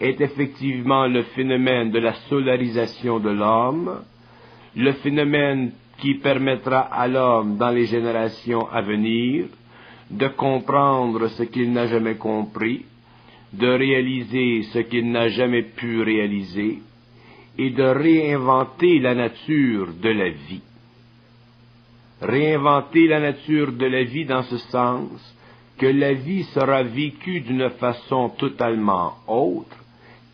est 0.00 0.20
effectivement 0.20 1.06
le 1.06 1.22
phénomène 1.22 1.92
de 1.92 2.00
la 2.00 2.14
solarisation 2.28 3.20
de 3.20 3.30
l'homme, 3.30 4.00
le 4.74 4.92
phénomène 4.94 5.70
qui 5.98 6.14
permettra 6.14 6.80
à 6.80 7.06
l'homme 7.06 7.56
dans 7.56 7.70
les 7.70 7.86
générations 7.86 8.68
à 8.68 8.80
venir 8.82 9.46
de 10.10 10.28
comprendre 10.28 11.28
ce 11.28 11.44
qu'il 11.44 11.72
n'a 11.72 11.86
jamais 11.86 12.16
compris, 12.16 12.84
de 13.52 13.68
réaliser 13.68 14.64
ce 14.72 14.80
qu'il 14.80 15.12
n'a 15.12 15.28
jamais 15.28 15.62
pu 15.62 16.02
réaliser, 16.02 16.78
et 17.56 17.70
de 17.70 17.84
réinventer 17.84 18.98
la 18.98 19.14
nature 19.14 19.92
de 20.02 20.08
la 20.08 20.28
vie. 20.30 20.62
Réinventer 22.20 23.06
la 23.06 23.20
nature 23.20 23.72
de 23.72 23.86
la 23.86 24.02
vie 24.02 24.24
dans 24.24 24.42
ce 24.42 24.58
sens 24.58 25.10
que 25.78 25.86
la 25.86 26.12
vie 26.14 26.42
sera 26.44 26.82
vécue 26.82 27.40
d'une 27.40 27.70
façon 27.70 28.30
totalement 28.30 29.14
autre, 29.28 29.76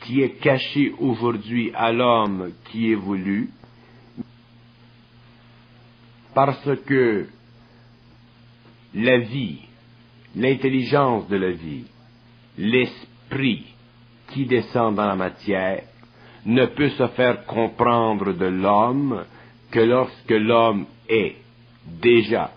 qui 0.00 0.22
est 0.22 0.40
cachée 0.40 0.92
aujourd'hui 0.98 1.70
à 1.74 1.92
l'homme 1.92 2.52
qui 2.70 2.90
évolue, 2.90 3.50
parce 6.34 6.70
que 6.86 7.26
la 8.94 9.18
vie, 9.18 9.58
l'intelligence 10.36 11.28
de 11.28 11.36
la 11.36 11.50
vie, 11.50 11.84
l'esprit 12.56 13.66
qui 14.28 14.46
descend 14.46 14.94
dans 14.94 15.06
la 15.06 15.16
matière, 15.16 15.82
ne 16.46 16.66
peut 16.66 16.90
se 16.90 17.08
faire 17.08 17.44
comprendre 17.44 18.32
de 18.32 18.46
l'homme 18.46 19.24
que 19.70 19.80
lorsque 19.80 20.30
l'homme 20.30 20.86
est 21.08 21.43
déjà 21.86 22.50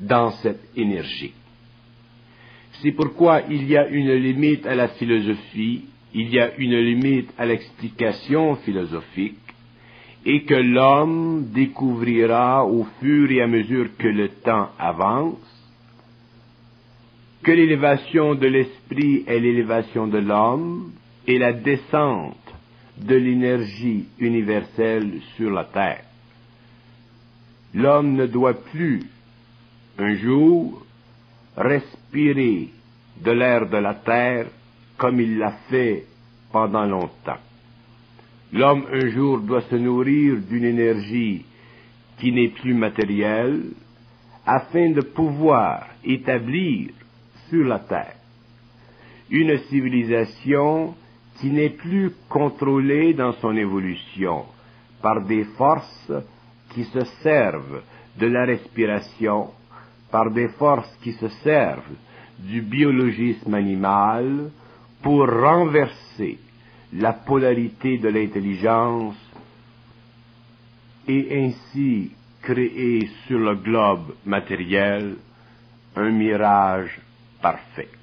dans 0.00 0.30
cette 0.42 0.76
énergie. 0.76 1.32
C'est 2.82 2.92
pourquoi 2.92 3.42
il 3.50 3.68
y 3.68 3.76
a 3.76 3.88
une 3.88 4.12
limite 4.12 4.66
à 4.66 4.74
la 4.74 4.88
philosophie, 4.88 5.84
il 6.14 6.30
y 6.30 6.40
a 6.40 6.56
une 6.56 6.76
limite 6.76 7.30
à 7.36 7.46
l'explication 7.46 8.56
philosophique, 8.56 9.36
et 10.24 10.44
que 10.44 10.54
l'homme 10.54 11.50
découvrira 11.52 12.66
au 12.66 12.86
fur 13.00 13.30
et 13.30 13.40
à 13.40 13.46
mesure 13.46 13.88
que 13.98 14.08
le 14.08 14.28
temps 14.28 14.70
avance, 14.78 15.38
que 17.42 17.52
l'élévation 17.52 18.34
de 18.34 18.46
l'esprit 18.46 19.24
est 19.26 19.40
l'élévation 19.40 20.06
de 20.06 20.18
l'homme 20.18 20.92
et 21.26 21.38
la 21.38 21.52
descente 21.52 22.36
de 22.98 23.14
l'énergie 23.14 24.06
universelle 24.18 25.20
sur 25.36 25.50
la 25.50 25.64
terre. 25.64 26.04
L'homme 27.74 28.14
ne 28.14 28.26
doit 28.26 28.54
plus, 28.54 29.02
un 29.98 30.14
jour, 30.16 30.84
respirer 31.56 32.70
de 33.22 33.30
l'air 33.30 33.68
de 33.68 33.76
la 33.76 33.94
terre 33.94 34.46
comme 34.96 35.20
il 35.20 35.38
l'a 35.38 35.52
fait 35.68 36.04
pendant 36.52 36.84
longtemps. 36.84 37.38
L'homme 38.52 38.86
un 38.92 39.08
jour 39.10 39.40
doit 39.40 39.62
se 39.62 39.76
nourrir 39.76 40.38
d'une 40.38 40.64
énergie 40.64 41.44
qui 42.18 42.32
n'est 42.32 42.48
plus 42.48 42.74
matériel, 42.74 43.62
afin 44.44 44.90
de 44.90 45.00
pouvoir 45.00 45.86
établir 46.04 46.90
sur 47.48 47.64
la 47.64 47.78
Terre 47.78 48.16
une 49.30 49.56
civilisation 49.68 50.94
qui 51.38 51.50
n'est 51.50 51.70
plus 51.70 52.10
contrôlée 52.28 53.14
dans 53.14 53.32
son 53.34 53.56
évolution 53.56 54.44
par 55.00 55.24
des 55.24 55.44
forces 55.56 56.12
qui 56.70 56.84
se 56.84 57.04
servent 57.22 57.82
de 58.18 58.26
la 58.26 58.44
respiration, 58.44 59.50
par 60.10 60.30
des 60.30 60.48
forces 60.48 60.96
qui 61.02 61.12
se 61.12 61.28
servent 61.44 61.96
du 62.38 62.62
biologisme 62.62 63.54
animal 63.54 64.50
pour 65.02 65.28
renverser 65.28 66.38
la 66.92 67.12
polarité 67.12 67.98
de 67.98 68.08
l'intelligence 68.08 69.16
et 71.06 71.44
ainsi 71.44 72.10
créer 72.42 73.08
sur 73.26 73.38
le 73.38 73.54
globe 73.56 74.14
matériel 74.24 75.16
un 75.96 76.10
mirage 76.10 77.00
parfait. 77.40 77.99